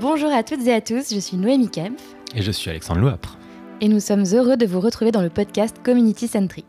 Bonjour 0.00 0.32
à 0.32 0.42
toutes 0.42 0.66
et 0.66 0.72
à 0.72 0.80
tous, 0.80 1.12
je 1.12 1.20
suis 1.20 1.36
Noémie 1.36 1.68
Kempf. 1.68 2.16
Et 2.34 2.40
je 2.40 2.50
suis 2.50 2.70
Alexandre 2.70 3.00
Louapre. 3.00 3.36
Et 3.82 3.88
nous 3.88 4.00
sommes 4.00 4.24
heureux 4.32 4.56
de 4.56 4.64
vous 4.64 4.80
retrouver 4.80 5.12
dans 5.12 5.20
le 5.20 5.28
podcast 5.28 5.76
Community 5.82 6.26
Centric. 6.26 6.64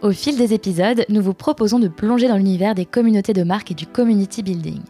Au 0.00 0.10
fil 0.10 0.38
des 0.38 0.54
épisodes, 0.54 1.04
nous 1.10 1.20
vous 1.20 1.34
proposons 1.34 1.78
de 1.78 1.88
plonger 1.88 2.28
dans 2.28 2.38
l'univers 2.38 2.74
des 2.74 2.86
communautés 2.86 3.34
de 3.34 3.42
marque 3.42 3.72
et 3.72 3.74
du 3.74 3.86
community 3.86 4.42
building. 4.42 4.80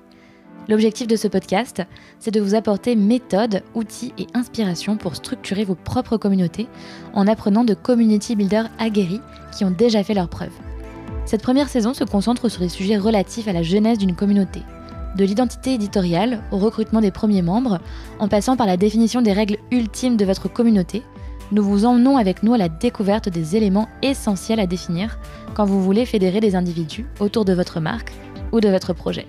L'objectif 0.68 1.08
de 1.08 1.16
ce 1.16 1.26
podcast, 1.26 1.82
c'est 2.20 2.30
de 2.30 2.40
vous 2.40 2.54
apporter 2.54 2.94
méthodes, 2.94 3.64
outils 3.74 4.12
et 4.16 4.28
inspirations 4.32 4.96
pour 4.96 5.16
structurer 5.16 5.64
vos 5.64 5.74
propres 5.74 6.18
communautés 6.18 6.68
en 7.14 7.26
apprenant 7.26 7.64
de 7.64 7.74
community 7.74 8.36
builders 8.36 8.70
aguerris 8.78 9.20
qui 9.50 9.64
ont 9.64 9.72
déjà 9.72 10.04
fait 10.04 10.14
leurs 10.14 10.28
preuves. 10.28 10.54
Cette 11.24 11.42
première 11.42 11.68
saison 11.68 11.94
se 11.94 12.04
concentre 12.04 12.48
sur 12.48 12.62
les 12.62 12.68
sujets 12.68 12.96
relatifs 12.96 13.48
à 13.48 13.52
la 13.52 13.64
jeunesse 13.64 13.98
d'une 13.98 14.14
communauté, 14.14 14.60
de 15.16 15.24
l'identité 15.24 15.74
éditoriale 15.74 16.42
au 16.50 16.58
recrutement 16.58 17.00
des 17.00 17.10
premiers 17.10 17.42
membres, 17.42 17.80
en 18.18 18.28
passant 18.28 18.56
par 18.56 18.66
la 18.66 18.76
définition 18.76 19.22
des 19.22 19.32
règles 19.32 19.58
ultimes 19.70 20.16
de 20.16 20.24
votre 20.24 20.48
communauté, 20.52 21.02
nous 21.52 21.62
vous 21.62 21.84
emmenons 21.84 22.16
avec 22.16 22.42
nous 22.42 22.54
à 22.54 22.58
la 22.58 22.68
découverte 22.70 23.28
des 23.28 23.56
éléments 23.56 23.88
essentiels 24.00 24.60
à 24.60 24.66
définir 24.66 25.18
quand 25.54 25.66
vous 25.66 25.82
voulez 25.82 26.06
fédérer 26.06 26.40
des 26.40 26.56
individus 26.56 27.06
autour 27.20 27.44
de 27.44 27.52
votre 27.52 27.78
marque 27.78 28.12
ou 28.52 28.60
de 28.60 28.68
votre 28.68 28.94
projet. 28.94 29.26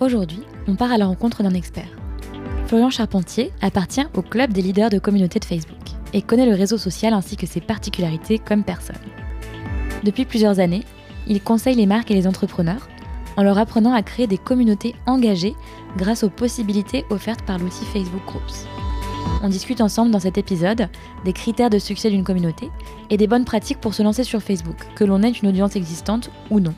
Aujourd'hui, 0.00 0.42
on 0.66 0.74
part 0.74 0.90
à 0.90 0.98
la 0.98 1.06
rencontre 1.06 1.44
d'un 1.44 1.54
expert. 1.54 1.86
Florian 2.66 2.90
Charpentier 2.90 3.52
appartient 3.60 4.04
au 4.14 4.22
club 4.22 4.52
des 4.52 4.62
leaders 4.62 4.90
de 4.90 4.98
communauté 4.98 5.38
de 5.38 5.44
Facebook 5.44 5.78
et 6.12 6.22
connaît 6.22 6.46
le 6.46 6.56
réseau 6.56 6.78
social 6.78 7.12
ainsi 7.14 7.36
que 7.36 7.46
ses 7.46 7.60
particularités 7.60 8.40
comme 8.40 8.64
personne. 8.64 8.96
Depuis 10.02 10.24
plusieurs 10.24 10.58
années, 10.58 10.82
il 11.26 11.42
conseille 11.42 11.76
les 11.76 11.86
marques 11.86 12.10
et 12.10 12.14
les 12.14 12.26
entrepreneurs 12.26 12.88
en 13.36 13.42
leur 13.42 13.58
apprenant 13.58 13.94
à 13.94 14.02
créer 14.02 14.26
des 14.26 14.38
communautés 14.38 14.94
engagées 15.06 15.54
grâce 15.96 16.22
aux 16.22 16.30
possibilités 16.30 17.04
offertes 17.10 17.42
par 17.42 17.58
l'outil 17.58 17.84
Facebook 17.86 18.24
Groups. 18.26 18.66
On 19.42 19.48
discute 19.48 19.80
ensemble 19.80 20.10
dans 20.10 20.20
cet 20.20 20.38
épisode 20.38 20.88
des 21.24 21.32
critères 21.32 21.70
de 21.70 21.78
succès 21.78 22.10
d'une 22.10 22.24
communauté 22.24 22.70
et 23.10 23.16
des 23.16 23.26
bonnes 23.26 23.44
pratiques 23.44 23.80
pour 23.80 23.94
se 23.94 24.02
lancer 24.02 24.24
sur 24.24 24.42
Facebook, 24.42 24.76
que 24.94 25.04
l'on 25.04 25.22
ait 25.22 25.30
une 25.30 25.48
audience 25.48 25.76
existante 25.76 26.30
ou 26.50 26.60
non. 26.60 26.74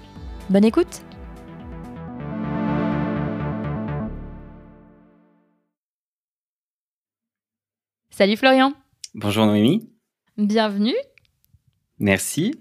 Bonne 0.51 0.65
écoute 0.65 1.03
Salut 8.11 8.37
Florian 8.37 8.73
Bonjour 9.15 9.45
Noémie. 9.47 9.91
Bienvenue. 10.37 10.95
Merci. 12.01 12.55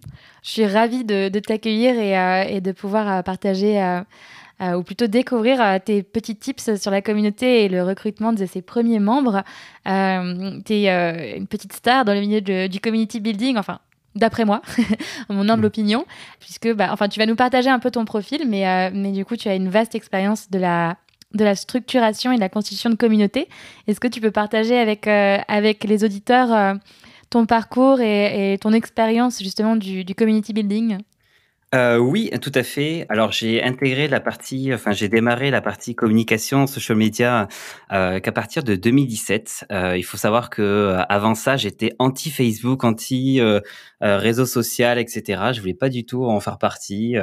Je 0.44 0.50
suis 0.50 0.66
ravie 0.66 1.04
de, 1.04 1.30
t'accueillir 1.40 1.98
et, 1.98 2.18
euh, 2.18 2.60
de 2.60 2.72
pouvoir 2.72 3.10
euh, 3.12 3.22
partager, 3.22 3.82
euh, 3.82 4.74
ou 4.76 4.84
plutôt 4.84 5.08
découvrir 5.08 5.80
tes 5.84 6.04
petits 6.04 6.36
tips 6.36 6.76
sur 6.76 6.92
la 6.92 7.02
communauté 7.02 7.66
et 7.66 7.70
le 7.70 7.84
recrutement 7.84 8.32
de 8.32 8.46
ses 8.46 8.62
premiers 8.62 9.00
membres. 9.00 9.44
tu 9.86 9.92
es 9.92 11.38
une 11.38 11.48
petite 11.48 11.74
star 11.74 12.06
dans 12.06 12.14
le 12.14 12.22
milieu 12.22 12.68
du 12.70 12.80
community 12.80 13.20
building, 13.20 13.58
enfin, 13.58 13.80
d'après 14.16 14.46
moi, 14.46 14.62
mon 15.30 15.50
humble 15.50 15.64
mm. 15.64 15.66
opinion, 15.66 16.06
puisque 16.40 16.72
bah, 16.74 16.90
enfin, 16.92 17.10
tu 17.10 17.20
vas 17.20 17.26
nous 17.26 17.36
partager 17.36 17.70
un 17.70 17.80
peu 17.80 17.92
ton 17.92 18.06
profil, 18.06 18.48
mais, 18.48 18.92
mais 18.92 19.12
du 19.12 19.26
coup, 19.26 19.36
tu 19.36 19.50
as 19.50 19.56
une 19.56 19.68
vaste 19.68 19.96
expérience 19.96 20.50
de 20.50 20.60
la, 20.60 20.96
de 21.34 21.44
la 21.44 21.56
structuration 21.56 22.32
et 22.32 22.36
de 22.36 22.42
la 22.42 22.50
constitution 22.50 22.90
de 22.90 22.96
communauté. 22.96 23.50
Est-ce 23.88 24.00
que 24.00 24.08
tu 24.08 24.22
peux 24.22 24.32
partager 24.32 24.78
avec, 24.78 25.08
avec 25.08 25.84
les 25.84 26.06
auditeurs 26.06 26.78
ton 27.34 27.48
parcours 27.48 28.00
et, 28.00 28.60
ton 28.62 28.74
expérience 28.74 29.42
justement 29.42 29.76
du, 29.76 30.06
community 30.16 30.54
building? 30.54 31.00
Euh, 31.74 31.98
oui, 31.98 32.30
tout 32.40 32.52
à 32.54 32.62
fait. 32.62 33.08
Alors 33.10 33.32
j'ai 33.32 33.64
intégré 33.64 34.08
la 34.08 34.20
partie, 34.20 34.72
enfin 34.72 34.92
j'ai 34.92 35.10
démarré 35.10 35.50
la 35.50 35.60
partie 35.60 35.96
communication, 35.96 36.68
social 36.68 36.96
media 36.96 37.48
euh, 37.92 38.20
qu'à 38.20 38.32
partir 38.32 38.64
de 38.64 38.76
2017. 38.76 39.66
Euh, 39.72 39.98
il 39.98 40.04
faut 40.04 40.18
savoir 40.18 40.52
que 40.52 40.96
avant 41.10 41.34
ça, 41.34 41.58
j'étais 41.58 41.96
anti 41.98 42.30
Facebook, 42.30 42.84
anti 42.84 43.42
réseau 44.00 44.46
social, 44.46 45.00
etc. 45.00 45.42
Je 45.54 45.60
voulais 45.60 45.74
pas 45.74 45.90
du 45.90 46.06
tout 46.06 46.26
en 46.26 46.40
faire 46.40 46.60
partie. 46.60 47.16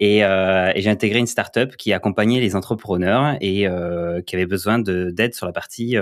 Et, 0.00 0.18
j'ai 0.76 0.90
intégré 0.90 1.20
une 1.20 1.28
startup 1.28 1.76
qui 1.76 1.92
accompagnait 1.92 2.40
les 2.40 2.56
entrepreneurs 2.56 3.36
et 3.40 3.68
qui 4.26 4.34
avait 4.34 4.46
besoin 4.46 4.80
d'aide 4.80 5.34
sur 5.34 5.46
la 5.46 5.52
partie 5.52 5.96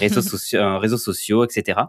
réseaux, 0.00 0.20
réseaux 0.78 0.98
sociaux, 0.98 1.44
etc. 1.44 1.80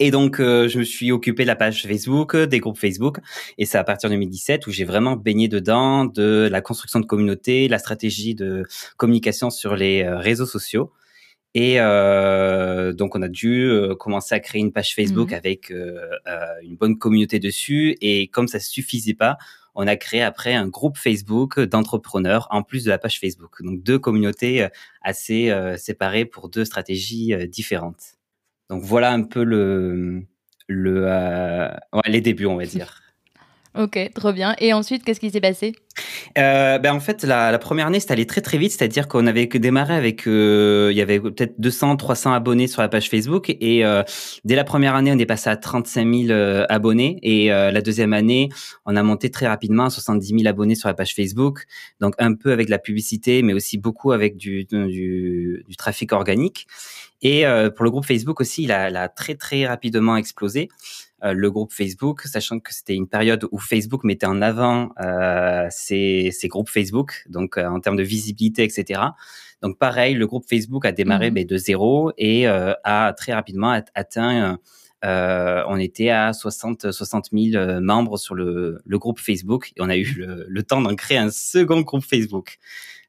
Et 0.00 0.10
donc, 0.10 0.40
euh, 0.40 0.66
je 0.66 0.80
me 0.80 0.84
suis 0.84 1.12
occupé 1.12 1.44
de 1.44 1.46
la 1.46 1.54
page 1.54 1.86
Facebook, 1.86 2.34
euh, 2.34 2.46
des 2.46 2.58
groupes 2.58 2.78
Facebook, 2.78 3.18
et 3.58 3.64
c'est 3.64 3.78
à 3.78 3.84
partir 3.84 4.10
de 4.10 4.14
2017 4.14 4.66
où 4.66 4.72
j'ai 4.72 4.84
vraiment 4.84 5.14
baigné 5.14 5.46
dedans 5.46 6.04
de 6.04 6.48
la 6.50 6.60
construction 6.60 6.98
de 6.98 7.06
communauté, 7.06 7.68
la 7.68 7.78
stratégie 7.78 8.34
de 8.34 8.64
communication 8.96 9.50
sur 9.50 9.76
les 9.76 10.02
euh, 10.02 10.18
réseaux 10.18 10.46
sociaux. 10.46 10.92
Et 11.54 11.76
euh, 11.78 12.92
donc, 12.92 13.14
on 13.14 13.22
a 13.22 13.28
dû 13.28 13.70
commencer 14.00 14.34
à 14.34 14.40
créer 14.40 14.60
une 14.60 14.72
page 14.72 14.96
Facebook 14.96 15.30
mmh. 15.30 15.34
avec 15.34 15.70
une 15.70 16.76
bonne 16.76 16.98
communauté 16.98 17.38
dessus. 17.38 17.96
Et 18.00 18.26
comme 18.26 18.48
ça 18.48 18.58
suffisait 18.58 19.14
pas, 19.14 19.38
on 19.76 19.86
a 19.86 19.94
créé 19.94 20.20
après 20.20 20.54
un 20.54 20.66
groupe 20.66 20.98
Facebook 20.98 21.60
d'entrepreneurs 21.60 22.48
en 22.50 22.64
plus 22.64 22.82
de 22.82 22.90
la 22.90 22.98
page 22.98 23.20
Facebook. 23.20 23.62
Donc, 23.62 23.84
deux 23.84 24.00
communautés 24.00 24.66
assez 25.00 25.54
séparées 25.76 26.24
pour 26.24 26.48
deux 26.48 26.64
stratégies 26.64 27.32
différentes. 27.46 28.16
Donc 28.74 28.82
voilà 28.82 29.12
un 29.12 29.22
peu 29.22 29.44
le, 29.44 30.26
le 30.66 31.04
euh, 31.06 31.68
les 32.06 32.20
débuts, 32.20 32.46
on 32.46 32.56
va 32.56 32.66
dire. 32.66 33.03
Ok, 33.76 33.98
trop 34.14 34.32
bien. 34.32 34.54
Et 34.60 34.72
ensuite, 34.72 35.02
qu'est-ce 35.02 35.18
qui 35.18 35.30
s'est 35.30 35.40
passé? 35.40 35.74
Euh, 36.38 36.78
ben 36.78 36.92
en 36.94 37.00
fait, 37.00 37.24
la, 37.24 37.50
la, 37.50 37.58
première 37.58 37.88
année, 37.88 37.98
c'est 37.98 38.12
allé 38.12 38.24
très 38.24 38.40
très 38.40 38.56
vite, 38.56 38.70
c'est-à-dire 38.70 39.08
qu'on 39.08 39.26
avait 39.26 39.46
démarré 39.46 39.94
avec, 39.94 40.28
euh, 40.28 40.90
il 40.92 40.96
y 40.96 41.00
avait 41.00 41.18
peut-être 41.18 41.54
200, 41.58 41.96
300 41.96 42.32
abonnés 42.32 42.68
sur 42.68 42.82
la 42.82 42.88
page 42.88 43.10
Facebook, 43.10 43.50
et 43.50 43.84
euh, 43.84 44.02
dès 44.44 44.54
la 44.54 44.62
première 44.64 44.94
année, 44.94 45.12
on 45.12 45.18
est 45.18 45.26
passé 45.26 45.50
à 45.50 45.56
35 45.56 46.12
000 46.12 46.30
euh, 46.30 46.66
abonnés, 46.68 47.18
et 47.22 47.52
euh, 47.52 47.72
la 47.72 47.80
deuxième 47.80 48.12
année, 48.12 48.48
on 48.86 48.94
a 48.94 49.02
monté 49.02 49.30
très 49.30 49.48
rapidement 49.48 49.86
à 49.86 49.90
70 49.90 50.26
000 50.26 50.46
abonnés 50.46 50.76
sur 50.76 50.88
la 50.88 50.94
page 50.94 51.14
Facebook, 51.14 51.64
donc 52.00 52.14
un 52.18 52.34
peu 52.34 52.52
avec 52.52 52.68
la 52.68 52.78
publicité, 52.78 53.42
mais 53.42 53.54
aussi 53.54 53.78
beaucoup 53.78 54.12
avec 54.12 54.36
du, 54.36 54.64
du, 54.64 55.64
du 55.68 55.76
trafic 55.76 56.12
organique. 56.12 56.66
Et 57.24 57.46
euh, 57.46 57.70
pour 57.70 57.84
le 57.84 57.90
groupe 57.90 58.04
Facebook 58.04 58.40
aussi, 58.40 58.64
il 58.64 58.72
a, 58.72 58.90
il 58.90 58.96
a 58.96 59.08
très 59.08 59.34
très 59.34 59.66
rapidement 59.66 60.16
explosé. 60.16 60.68
Euh, 61.24 61.32
le 61.32 61.50
groupe 61.50 61.72
Facebook, 61.72 62.22
sachant 62.22 62.60
que 62.60 62.74
c'était 62.74 62.94
une 62.94 63.08
période 63.08 63.48
où 63.50 63.58
Facebook 63.58 64.04
mettait 64.04 64.26
en 64.26 64.42
avant 64.42 64.90
euh, 65.02 65.66
ses, 65.70 66.30
ses, 66.32 66.48
groupes 66.48 66.68
Facebook, 66.68 67.24
donc 67.30 67.56
euh, 67.56 67.66
en 67.66 67.80
termes 67.80 67.96
de 67.96 68.02
visibilité, 68.02 68.62
etc. 68.62 69.00
Donc 69.62 69.78
pareil, 69.78 70.14
le 70.14 70.26
groupe 70.26 70.44
Facebook 70.46 70.84
a 70.84 70.92
démarré 70.92 71.30
mmh. 71.30 71.44
de 71.44 71.56
zéro 71.56 72.12
et 72.18 72.46
a 72.46 73.14
très 73.16 73.32
rapidement 73.32 73.70
atteint 73.94 74.58
euh, 75.04 75.62
on 75.68 75.76
était 75.76 76.08
à 76.08 76.32
60, 76.32 76.90
60 76.90 77.28
000 77.32 77.80
membres 77.80 78.18
sur 78.18 78.34
le, 78.34 78.80
le, 78.86 78.98
groupe 78.98 79.18
Facebook 79.18 79.70
et 79.76 79.82
on 79.82 79.90
a 79.90 79.96
eu 79.96 80.14
le, 80.16 80.46
le 80.48 80.62
temps 80.62 80.80
d'en 80.80 80.94
créer 80.94 81.18
un 81.18 81.30
second 81.30 81.82
groupe 81.82 82.04
Facebook. 82.04 82.58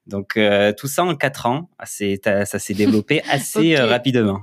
Donc 0.06 0.38
tout 0.78 0.88
ça 0.88 1.04
en 1.04 1.14
quatre 1.16 1.46
ans, 1.46 1.70
ça 1.84 2.58
s'est 2.58 2.74
développé 2.74 3.22
assez 3.30 3.76
rapidement. 3.76 4.42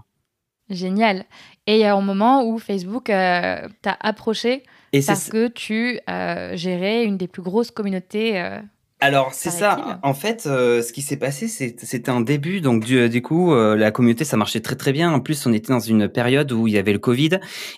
Génial. 0.70 1.26
Et 1.66 1.76
il 1.76 1.80
y 1.80 1.86
a 1.86 1.96
un 1.96 2.02
moment 2.02 2.44
où 2.46 2.60
Facebook 2.60 3.10
euh, 3.10 3.68
t'a 3.82 3.98
approché 4.02 4.64
parce 5.08 5.30
que 5.30 5.48
tu 5.48 6.00
euh, 6.10 6.56
gérais 6.56 7.06
une 7.06 7.18
des 7.18 7.28
plus 7.28 7.42
grosses 7.42 7.72
communautés 7.72 8.40
euh, 8.40 8.60
alors 9.04 9.34
c'est 9.34 9.50
ça. 9.50 10.00
En 10.02 10.14
fait, 10.14 10.46
euh, 10.46 10.82
ce 10.82 10.94
qui 10.94 11.02
s'est 11.02 11.18
passé, 11.18 11.50
c'était 11.50 12.10
un 12.10 12.22
début. 12.22 12.62
Donc 12.62 12.86
du, 12.86 13.10
du 13.10 13.22
coup, 13.22 13.54
euh, 13.54 13.76
la 13.76 13.92
communauté, 13.92 14.24
ça 14.24 14.38
marchait 14.38 14.62
très 14.62 14.78
très 14.78 14.94
bien. 14.94 15.12
En 15.12 15.20
plus, 15.20 15.46
on 15.46 15.52
était 15.52 15.74
dans 15.74 15.82
une 15.82 16.08
période 16.08 16.54
où 16.54 16.70
il 16.70 16.74
y 16.74 16.78
avait 16.78 16.94
le 16.94 17.00
Covid 17.00 17.32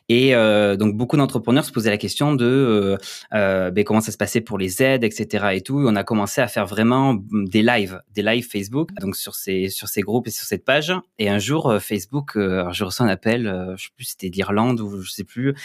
et 0.08 0.36
euh, 0.36 0.76
donc 0.76 0.96
beaucoup 0.96 1.18
d'entrepreneurs 1.18 1.66
se 1.66 1.72
posaient 1.72 1.90
la 1.90 1.98
question 1.98 2.36
de 2.36 2.96
ben, 3.32 3.84
comment 3.84 4.02
ça 4.02 4.12
se 4.12 4.18
passait 4.18 4.40
pour 4.40 4.60
les 4.60 4.84
aides, 4.84 5.04
etc. 5.04 5.48
Et 5.54 5.62
tout. 5.62 5.82
Et 5.82 5.86
on 5.88 5.96
a 5.96 6.04
commencé 6.04 6.42
à 6.42 6.48
faire 6.48 6.68
vraiment 6.68 7.16
des 7.32 7.64
lives, 7.64 8.00
des 8.14 8.22
lives 8.22 8.48
Facebook, 8.48 8.90
donc 9.02 9.16
sur 9.16 9.34
ces 9.34 9.70
sur 9.70 9.88
ces 9.88 10.02
groupes 10.02 10.28
et 10.28 10.32
sur 10.32 10.46
cette 10.46 10.64
page. 10.64 10.94
Et 11.18 11.28
un 11.28 11.40
jour, 11.40 11.78
Facebook, 11.80 12.34
je 12.36 12.84
reçois 12.84 13.08
un 13.08 13.10
appel, 13.10 13.74
je 13.78 13.86
sais 13.86 13.90
plus, 13.96 14.06
c'était 14.06 14.30
d'Irlande 14.30 14.80
ou 14.80 15.02
je 15.02 15.10
sais 15.10 15.24
plus, 15.24 15.56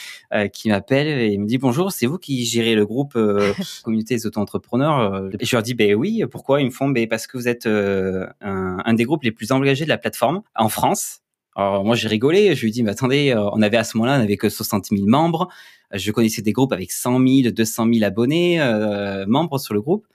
qui 0.55 0.71
m'appelle 0.71 1.07
et 1.07 1.37
me 1.37 1.47
dit 1.47 1.59
bonjour, 1.59 1.93
c'est 1.93 2.07
vous 2.07 2.17
qui 2.17 2.47
gérez 2.47 2.75
le 2.75 2.87
groupe 2.87 3.12
communauté 3.85 4.15
des 4.15 4.27
auto-entrepreneurs 4.27 5.29
je 5.50 5.56
leur 5.56 5.64
dis, 5.64 5.75
ben 5.75 5.94
oui, 5.97 6.23
pourquoi 6.31 6.61
Ils 6.61 6.67
me 6.67 6.70
font, 6.70 6.88
ben 6.88 7.08
parce 7.08 7.26
que 7.26 7.37
vous 7.37 7.49
êtes 7.49 7.67
euh, 7.67 8.25
un, 8.41 8.94
des 8.94 9.02
groupes 9.05 9.25
les 9.25 9.32
plus 9.32 9.50
engagés 9.50 9.85
de 9.85 9.88
la 9.88 9.99
plateforme 9.99 10.43
en 10.55 10.69
France. 10.69 11.23
Alors 11.56 11.85
moi 11.85 11.97
j'ai 11.97 12.06
rigolé, 12.06 12.55
je 12.55 12.64
lui 12.64 12.70
dis 12.70 12.85
mais 12.85 12.93
attendez, 12.93 13.32
euh, 13.32 13.50
on 13.52 13.61
avait 13.61 13.76
à 13.76 13.82
ce 13.82 13.97
moment-là 13.97 14.19
on 14.19 14.23
avait 14.23 14.37
que 14.37 14.49
60 14.49 14.87
000 14.87 15.06
membres, 15.06 15.49
je 15.93 16.12
connaissais 16.12 16.43
des 16.43 16.52
groupes 16.52 16.73
avec 16.73 16.93
100 16.93 17.19
000, 17.26 17.50
200 17.50 17.88
000 17.93 18.05
abonnés, 18.05 18.61
euh, 18.61 19.26
membres 19.26 19.58
sur 19.58 19.75
le 19.75 19.82
groupe, 19.82 20.06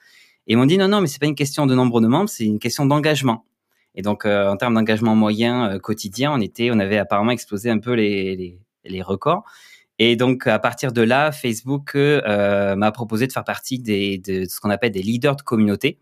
et 0.48 0.54
ils 0.54 0.56
m'ont 0.56 0.66
dit 0.66 0.78
non 0.78 0.88
non 0.88 1.02
mais 1.02 1.08
c'est 1.08 1.20
pas 1.20 1.26
une 1.26 1.36
question 1.36 1.66
de 1.66 1.76
nombre 1.76 2.00
de 2.00 2.08
membres, 2.08 2.30
c'est 2.30 2.46
une 2.46 2.60
question 2.60 2.86
d'engagement. 2.86 3.44
Et 3.96 4.02
donc 4.02 4.26
en 4.26 4.56
termes 4.56 4.76
d'engagement 4.76 5.16
moyen 5.16 5.78
quotidien, 5.80 6.32
on 6.34 6.40
était, 6.40 6.72
on 6.72 6.80
avait 6.80 6.98
apparemment 6.98 7.32
explosé 7.32 7.70
un 7.70 7.80
peu 7.80 7.94
les, 7.94 8.58
les 8.86 9.02
records. 9.02 9.44
Et 10.00 10.16
donc, 10.16 10.48
à 10.48 10.60
partir 10.60 10.92
de 10.92 11.02
là, 11.02 11.32
Facebook 11.32 11.96
euh, 11.96 12.76
m'a 12.76 12.92
proposé 12.92 13.28
de 13.28 13.32
faire 13.32 13.44
partie 13.44 13.80
des, 13.80 14.18
de 14.18 14.46
ce 14.46 14.60
qu'on 14.60 14.70
appelle 14.70 14.92
des 14.92 15.02
leaders 15.02 15.36
de 15.36 15.42
communauté. 15.42 15.98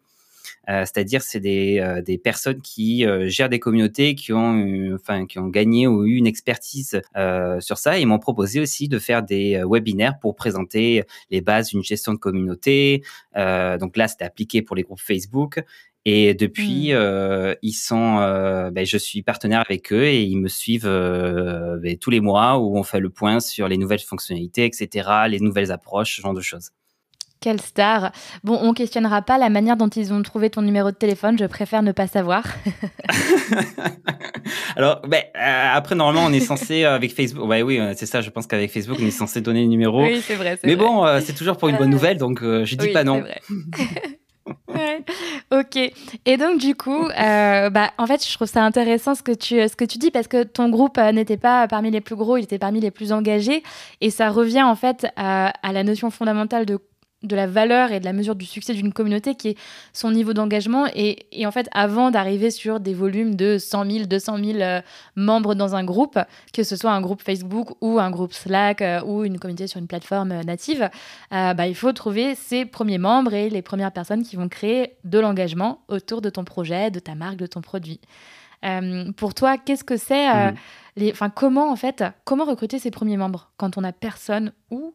c'est-à-dire 0.67 1.21
c'est 1.21 1.41
des, 1.41 2.01
des 2.05 2.17
personnes 2.17 2.61
qui 2.61 3.05
gèrent 3.25 3.49
des 3.49 3.59
communautés 3.59 4.15
qui 4.15 4.31
ont 4.31 4.93
enfin 4.95 5.25
qui 5.25 5.37
ont 5.37 5.49
gagné 5.49 5.87
ou 5.87 6.05
eu 6.05 6.15
une 6.15 6.27
expertise 6.27 7.01
sur 7.59 7.77
ça 7.77 7.99
et 7.99 8.05
m'ont 8.05 8.19
proposé 8.19 8.61
aussi 8.61 8.87
de 8.87 8.97
faire 8.97 9.23
des 9.23 9.61
webinaires 9.69 10.17
pour 10.19 10.35
présenter 10.35 11.03
les 11.31 11.41
bases 11.41 11.69
d'une 11.69 11.83
gestion 11.83 12.13
de 12.13 12.17
communauté. 12.17 13.03
donc 13.35 13.97
là 13.97 14.07
c'était 14.07 14.23
appliqué 14.23 14.61
pour 14.61 14.77
les 14.77 14.83
groupes 14.83 15.01
Facebook 15.01 15.61
et 16.05 16.33
depuis, 16.33 16.91
mmh. 16.91 16.95
euh, 16.95 17.55
ils 17.61 17.73
sont, 17.73 18.17
euh, 18.19 18.71
ben, 18.71 18.85
je 18.85 18.97
suis 18.97 19.21
partenaire 19.21 19.61
avec 19.61 19.93
eux 19.93 20.03
et 20.03 20.23
ils 20.23 20.37
me 20.37 20.49
suivent 20.49 20.85
euh, 20.85 21.77
ben, 21.81 21.97
tous 21.97 22.09
les 22.09 22.19
mois 22.19 22.57
où 22.57 22.77
on 22.77 22.83
fait 22.83 22.99
le 22.99 23.09
point 23.09 23.39
sur 23.39 23.69
les 23.69 23.77
nouvelles 23.77 24.01
fonctionnalités, 24.01 24.65
etc., 24.65 25.09
les 25.29 25.39
nouvelles 25.39 25.71
approches, 25.71 26.17
ce 26.17 26.21
genre 26.21 26.33
de 26.33 26.41
choses. 26.41 26.71
Quelle 27.39 27.61
star 27.61 28.11
Bon, 28.43 28.59
on 28.61 28.73
questionnera 28.73 29.21
pas 29.21 29.37
la 29.37 29.49
manière 29.49 29.77
dont 29.77 29.89
ils 29.89 30.13
ont 30.13 30.21
trouvé 30.23 30.49
ton 30.49 30.61
numéro 30.61 30.91
de 30.91 30.95
téléphone. 30.95 31.37
Je 31.37 31.45
préfère 31.45 31.83
ne 31.83 31.91
pas 31.91 32.07
savoir. 32.07 32.45
Alors, 34.77 35.01
ben, 35.07 35.23
après, 35.35 35.95
normalement, 35.95 36.25
on 36.25 36.31
est 36.31 36.39
censé 36.39 36.85
avec 36.85 37.13
Facebook. 37.13 37.45
Oui, 37.49 37.79
c'est 37.95 38.05
ça. 38.05 38.21
Je 38.21 38.29
pense 38.29 38.47
qu'avec 38.47 38.71
Facebook, 38.71 38.97
on 39.01 39.05
est 39.05 39.11
censé 39.11 39.41
donner 39.41 39.61
le 39.61 39.67
numéro. 39.67 40.03
Oui, 40.03 40.21
c'est 40.21 40.35
vrai. 40.35 40.57
Mais 40.63 40.77
bon, 40.77 41.05
c'est 41.21 41.35
toujours 41.35 41.57
pour 41.57 41.67
une 41.67 41.77
bonne 41.77 41.89
nouvelle, 41.89 42.17
donc 42.17 42.41
je 42.41 42.75
dis 42.75 42.89
pas 42.89 43.03
non. 43.03 43.23
Ok. 45.53 45.77
Et 46.25 46.37
donc 46.37 46.59
du 46.59 46.75
coup, 46.75 47.07
euh, 47.19 47.69
bah, 47.69 47.91
en 47.97 48.07
fait, 48.07 48.25
je 48.27 48.33
trouve 48.33 48.47
ça 48.47 48.63
intéressant 48.63 49.13
ce 49.13 49.21
que 49.21 49.31
tu, 49.31 49.55
ce 49.67 49.75
que 49.75 49.85
tu 49.85 49.97
dis 49.99 50.09
parce 50.09 50.27
que 50.27 50.43
ton 50.43 50.69
groupe 50.69 50.97
euh, 50.97 51.11
n'était 51.11 51.37
pas 51.37 51.67
parmi 51.67 51.91
les 51.91 52.01
plus 52.01 52.15
gros, 52.15 52.37
il 52.37 52.43
était 52.43 52.59
parmi 52.59 52.79
les 52.79 52.91
plus 52.91 53.11
engagés. 53.11 53.61
Et 54.01 54.09
ça 54.09 54.29
revient 54.29 54.63
en 54.63 54.75
fait 54.75 55.07
à 55.15 55.53
la 55.71 55.83
notion 55.83 56.09
fondamentale 56.09 56.65
de 56.65 56.79
de 57.23 57.35
la 57.35 57.47
valeur 57.47 57.91
et 57.91 57.99
de 57.99 58.05
la 58.05 58.13
mesure 58.13 58.35
du 58.35 58.45
succès 58.45 58.73
d'une 58.73 58.93
communauté 58.93 59.35
qui 59.35 59.49
est 59.49 59.57
son 59.93 60.11
niveau 60.11 60.33
d'engagement. 60.33 60.87
Et, 60.95 61.25
en 61.45 61.51
fait, 61.51 61.69
avant 61.71 62.11
d'arriver 62.11 62.51
sur 62.51 62.79
des 62.79 62.93
volumes 62.93 63.35
de 63.35 63.57
100 63.57 63.91
000, 63.91 64.05
200 64.05 64.37
000 64.43 64.81
membres 65.15 65.55
dans 65.55 65.75
un 65.75 65.83
groupe, 65.83 66.19
que 66.53 66.63
ce 66.63 66.75
soit 66.75 66.91
un 66.91 67.01
groupe 67.01 67.21
Facebook 67.21 67.75
ou 67.81 67.99
un 67.99 68.11
groupe 68.11 68.33
Slack 68.33 68.81
euh, 68.81 69.01
ou 69.03 69.23
une 69.23 69.39
communauté 69.39 69.67
sur 69.67 69.79
une 69.79 69.87
plateforme 69.87 70.31
euh, 70.31 70.43
native, 70.43 70.89
euh, 71.33 71.53
bah, 71.53 71.67
il 71.67 71.75
faut 71.75 71.91
trouver 71.93 72.35
ses 72.35 72.65
premiers 72.65 72.97
membres 72.97 73.33
et 73.33 73.49
les 73.49 73.61
premières 73.61 73.91
personnes 73.91 74.23
qui 74.23 74.35
vont 74.35 74.49
créer 74.49 74.95
de 75.03 75.19
l'engagement 75.19 75.81
autour 75.87 76.21
de 76.21 76.29
ton 76.29 76.43
projet, 76.43 76.91
de 76.91 76.99
ta 76.99 77.15
marque, 77.15 77.37
de 77.37 77.47
ton 77.47 77.61
produit. 77.61 77.99
pour 79.17 79.33
toi, 79.33 79.57
qu'est-ce 79.57 79.83
que 79.83 79.97
c'est 79.97 80.27
mmh. 80.27 80.55
Enfin, 81.11 81.29
comment 81.29 81.71
en 81.71 81.75
fait, 81.75 82.03
comment 82.23 82.45
recruter 82.45 82.79
ses 82.79 82.91
premiers 82.91 83.17
membres 83.17 83.51
quand 83.57 83.77
on 83.77 83.83
a 83.83 83.91
personne 83.91 84.53
ou 84.69 84.93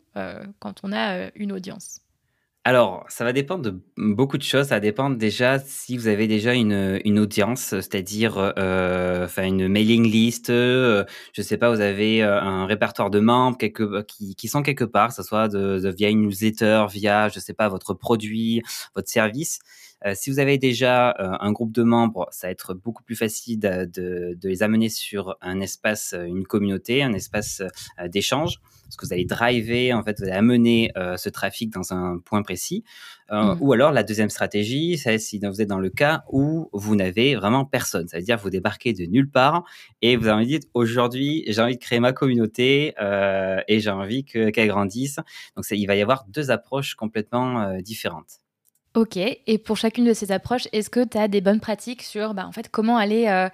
quand 0.59 0.81
on 0.85 0.93
a 0.93 1.29
une 1.35 1.53
audience? 1.53 2.01
Alors, 2.65 3.07
ça 3.09 3.25
va 3.25 3.33
dépendre 3.33 3.63
de 3.63 3.81
beaucoup 3.97 4.37
de 4.37 4.43
choses. 4.43 4.67
Ça 4.67 4.75
va 4.75 4.81
dépendre 4.81 5.17
déjà 5.17 5.59
si 5.59 5.97
vous 5.97 6.07
avez 6.07 6.27
déjà 6.27 6.53
une, 6.53 7.19
audience, 7.19 7.61
c'est-à-dire 7.71 8.53
euh, 8.59 9.27
une 9.39 9.69
mailing 9.69 10.05
list. 10.05 10.51
Euh, 10.51 11.05
je 11.33 11.41
sais 11.41 11.57
pas, 11.57 11.71
vous 11.71 11.81
avez 11.81 12.23
euh, 12.23 12.39
un 12.39 12.67
répertoire 12.67 13.09
de 13.09 13.21
membres 13.21 13.57
quelque, 13.57 14.03
qui, 14.03 14.49
sont 14.49 14.63
quelque 14.63 14.85
part, 14.85 15.09
que 15.09 15.15
ce 15.15 15.23
soit 15.23 15.49
de, 15.49 15.89
via 15.97 16.11
une 16.11 16.21
newsletter, 16.21 16.87
via 16.91 17.31
je 17.31 17.41
sais 17.41 17.55
pas 17.55 17.69
votre 17.69 17.95
produit, 17.95 18.61
votre 18.95 19.09
service. 19.09 19.61
Euh, 20.07 20.13
si 20.15 20.31
vous 20.31 20.39
avez 20.39 20.59
déjà 20.59 21.11
euh, 21.19 21.37
un 21.41 21.53
groupe 21.53 21.73
de 21.73 21.83
membres, 21.83 22.29
ça 22.31 22.47
va 22.47 22.53
être 22.53 22.75
beaucoup 22.75 23.03
plus 23.03 23.17
facile 23.17 23.59
de, 23.59 24.39
les 24.43 24.63
amener 24.63 24.89
sur 24.89 25.37
un 25.41 25.61
espace, 25.61 26.13
euh, 26.13 26.25
une 26.25 26.47
communauté, 26.47 27.03
un 27.03 27.13
espace 27.13 27.63
d'échange, 28.07 28.61
parce 28.89 28.97
que 28.97 29.07
vous 29.07 29.13
allez 29.13 29.27
driver, 29.27 29.93
en 29.93 30.03
fait, 30.03 30.19
vous 30.19 30.25
allez 30.25 30.33
amener 30.33 30.91
ce 31.17 31.29
trafic 31.29 31.71
dans 31.71 31.93
un 31.93 32.19
point 32.19 32.43
précis. 32.43 32.85
Mmh. 33.31 33.57
Ou 33.61 33.75
alors 33.75 33.93
la 33.93 34.03
deuxième 34.03 34.31
stratégie, 34.31 34.97
c'est 34.97 35.19
si 35.19 35.39
vous 35.39 35.61
êtes 35.61 35.69
dans 35.69 35.79
le 35.79 35.91
cas 35.91 36.25
où 36.33 36.71
vous 36.73 36.97
n'avez 36.97 37.35
vraiment 37.35 37.67
personne, 37.67 38.09
c'est-à-dire 38.09 38.39
vous 38.39 38.49
débarquez 38.49 38.95
de 38.95 39.05
nulle 39.05 39.29
part 39.31 39.65
et 40.01 40.17
vous 40.17 40.29
avez 40.29 40.47
dit 40.47 40.61
aujourd'hui 40.73 41.45
j'ai 41.47 41.61
envie 41.61 41.77
de 41.77 41.81
créer 41.81 42.01
ma 42.01 42.13
communauté 42.13 42.95
euh, 43.01 43.61
et 43.69 43.81
j'ai 43.81 43.91
envie 43.91 44.25
qu'elle 44.25 44.69
grandisse. 44.69 45.17
Donc 45.57 45.67
il 45.71 45.87
va 45.87 45.95
y 45.95 46.03
avoir 46.03 46.25
deux 46.29 46.51
approches 46.51 46.95
complètement 46.95 47.61
euh, 47.61 47.81
différentes. 47.81 48.41
Ok, 48.95 49.17
et 49.19 49.59
pour 49.59 49.77
chacune 49.77 50.07
de 50.07 50.15
ces 50.15 50.33
approches, 50.33 50.67
est-ce 50.73 50.89
que 50.89 51.05
tu 51.05 51.19
as 51.19 51.29
des 51.29 51.43
bonnes 51.43 51.61
pratiques 51.61 52.03
sur 52.03 52.33
bah, 52.33 52.47
en 52.47 52.53
fait, 52.53 52.71
comment 52.71 52.97
aller... 52.97 53.49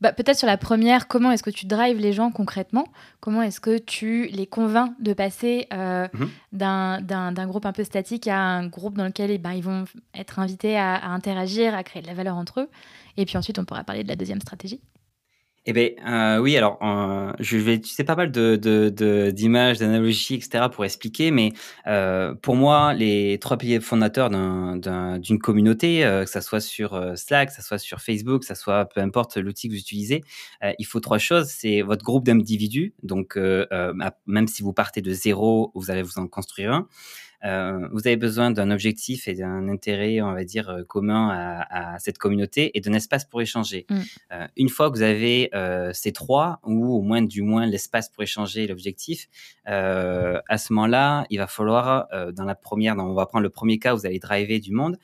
Bah, 0.00 0.12
peut-être 0.12 0.38
sur 0.38 0.46
la 0.46 0.56
première, 0.56 1.08
comment 1.08 1.30
est-ce 1.30 1.42
que 1.42 1.50
tu 1.50 1.66
drives 1.66 1.98
les 1.98 2.12
gens 2.12 2.30
concrètement? 2.30 2.86
Comment 3.20 3.42
est-ce 3.42 3.60
que 3.60 3.76
tu 3.76 4.28
les 4.28 4.46
convaincs 4.46 4.94
de 5.00 5.12
passer 5.12 5.66
euh, 5.72 6.08
mmh 6.12 6.26
d'un 6.52 7.46
groupe 7.46 7.66
un 7.66 7.72
peu 7.72 7.84
statique 7.84 8.26
à 8.26 8.38
un 8.38 8.66
groupe 8.66 8.96
dans 8.96 9.04
lequel 9.04 9.30
eh 9.30 9.38
ben, 9.38 9.52
ils 9.52 9.62
vont 9.62 9.84
être 10.14 10.38
invités 10.38 10.76
à, 10.76 11.04
interagir, 11.06 11.74
à 11.74 11.84
créer 11.84 12.02
de 12.02 12.06
la 12.06 12.14
valeur 12.14 12.36
entre 12.36 12.60
eux? 12.60 12.68
Et 13.16 13.26
puis 13.26 13.36
ensuite, 13.36 13.58
on 13.58 13.64
pourra 13.64 13.84
parler 13.84 14.02
de 14.02 14.08
la 14.08 14.16
deuxième 14.16 14.40
stratégie. 14.40 14.80
Eh 15.70 15.72
bien, 15.72 15.90
euh, 16.04 16.38
oui, 16.38 16.56
alors, 16.56 16.78
euh, 16.82 17.32
je 17.38 17.56
vais 17.56 17.76
utiliser 17.76 18.02
pas 18.02 18.16
mal 18.16 18.32
de, 18.32 18.56
de, 18.56 19.30
d'images, 19.30 19.78
d'analogies, 19.78 20.34
etc. 20.34 20.64
pour 20.72 20.84
expliquer, 20.84 21.30
mais 21.30 21.52
euh, 21.86 22.34
pour 22.34 22.56
moi, 22.56 22.92
les 22.92 23.38
trois 23.38 23.56
piliers 23.56 23.78
fondateurs 23.78 24.30
d'une 24.30 25.38
communauté, 25.38 26.00
que 26.00 26.28
ça 26.28 26.40
soit 26.40 26.58
sur 26.58 27.16
Slack, 27.16 27.50
que 27.50 27.54
ça 27.54 27.62
soit 27.62 27.78
sur 27.78 28.00
Facebook, 28.00 28.40
que 28.40 28.46
ça 28.46 28.56
soit 28.56 28.86
peu 28.86 29.00
importe 29.00 29.36
l'outil 29.36 29.68
que 29.68 29.74
vous 29.74 29.78
utilisez, 29.78 30.24
il 30.80 30.86
faut 30.86 30.98
trois 30.98 31.18
choses. 31.18 31.46
C'est 31.46 31.82
votre 31.82 32.04
groupe 32.04 32.26
d'individus, 32.26 32.92
donc 33.04 33.38
même 34.26 34.48
si 34.48 34.64
vous 34.64 34.72
partez 34.72 35.02
de 35.02 35.12
zéro, 35.12 35.70
vous 35.76 35.92
allez 35.92 36.02
vous 36.02 36.18
en 36.18 36.26
construire 36.26 36.72
un. 36.72 36.88
Euh, 37.44 37.88
vous 37.92 38.06
avez 38.06 38.16
besoin 38.16 38.50
d'un 38.50 38.70
objectif 38.70 39.28
et 39.28 39.34
d'un 39.34 39.68
intérêt, 39.68 40.20
on 40.20 40.32
va 40.32 40.44
dire, 40.44 40.68
euh, 40.68 40.84
commun 40.84 41.30
à, 41.30 41.94
à 41.94 41.98
cette 41.98 42.18
communauté 42.18 42.76
et 42.76 42.80
d'un 42.80 42.92
espace 42.92 43.24
pour 43.24 43.40
échanger. 43.40 43.86
Mm. 43.88 43.98
Euh, 44.32 44.46
une 44.56 44.68
fois 44.68 44.90
que 44.90 44.96
vous 44.96 45.02
avez 45.02 45.48
euh, 45.54 45.92
ces 45.94 46.12
trois, 46.12 46.60
ou 46.64 46.94
au 46.94 47.02
moins 47.02 47.22
du 47.22 47.42
moins 47.42 47.66
l'espace 47.66 48.08
pour 48.08 48.22
échanger 48.22 48.64
et 48.64 48.66
l'objectif, 48.66 49.28
à 49.64 50.58
ce 50.58 50.72
moment-là, 50.72 51.26
il 51.30 51.38
va 51.38 51.46
falloir, 51.46 52.08
dans 52.32 52.44
la 52.44 52.56
première, 52.56 52.96
on 52.98 53.14
va 53.14 53.26
prendre 53.26 53.44
le 53.44 53.50
premier 53.50 53.78
cas, 53.78 53.94
vous 53.94 54.04
allez 54.04 54.18
driver 54.18 54.58
du 54.58 54.72
monde. 54.72 54.98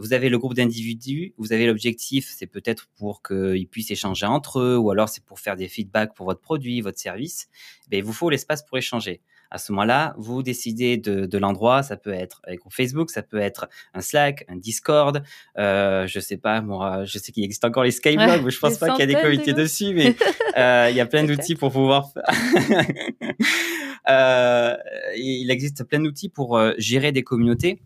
vous 0.00 0.12
avez 0.12 0.28
le 0.28 0.38
groupe 0.38 0.54
d'individus, 0.54 1.34
vous 1.38 1.52
avez 1.52 1.66
l'objectif, 1.66 2.32
c'est 2.36 2.46
peut-être 2.46 2.88
pour 2.96 3.22
qu'ils 3.22 3.66
puissent 3.66 3.90
échanger 3.90 4.26
entre 4.26 4.60
eux, 4.60 4.76
ou 4.76 4.90
alors 4.92 5.08
c'est 5.08 5.24
pour 5.24 5.40
faire 5.40 5.56
des 5.56 5.66
feedbacks 5.66 6.14
pour 6.14 6.26
votre 6.26 6.40
produit, 6.40 6.80
votre 6.80 7.00
service. 7.00 7.48
Ben, 7.88 7.98
il 7.98 8.04
vous 8.04 8.12
faut 8.12 8.30
l'espace 8.30 8.64
pour 8.64 8.78
échanger 8.78 9.20
à 9.50 9.58
ce 9.58 9.72
moment-là, 9.72 10.14
vous 10.18 10.42
décidez 10.42 10.96
de, 10.96 11.26
de 11.26 11.38
l'endroit. 11.38 11.82
Ça 11.82 11.96
peut 11.96 12.12
être 12.12 12.42
groupe 12.56 12.72
Facebook, 12.72 13.10
ça 13.10 13.22
peut 13.22 13.38
être 13.38 13.68
un 13.94 14.00
Slack, 14.00 14.44
un 14.48 14.56
Discord. 14.56 15.22
Euh, 15.58 16.06
je 16.06 16.20
sais 16.20 16.36
pas, 16.36 16.60
moi, 16.60 17.04
je 17.04 17.18
sais 17.18 17.32
qu'il 17.32 17.44
existe 17.44 17.64
encore 17.64 17.84
les 17.84 17.90
Skyblog, 17.90 18.44
mais 18.44 18.50
je 18.50 18.58
pense 18.58 18.78
pas 18.78 18.90
qu'il 18.90 19.00
y 19.00 19.02
a 19.02 19.06
des 19.06 19.20
comités 19.20 19.52
dessus, 19.52 19.94
mais 19.94 20.14
euh, 20.56 20.88
il 20.90 20.96
y 20.96 21.00
a 21.00 21.06
plein 21.06 21.24
d'outils 21.28 21.54
pour 21.54 21.72
pouvoir. 21.72 22.10
euh, 24.08 24.76
il 25.16 25.50
existe 25.50 25.84
plein 25.84 26.00
d'outils 26.00 26.28
pour 26.28 26.56
euh, 26.56 26.72
gérer 26.78 27.12
des 27.12 27.22
communautés. 27.22 27.80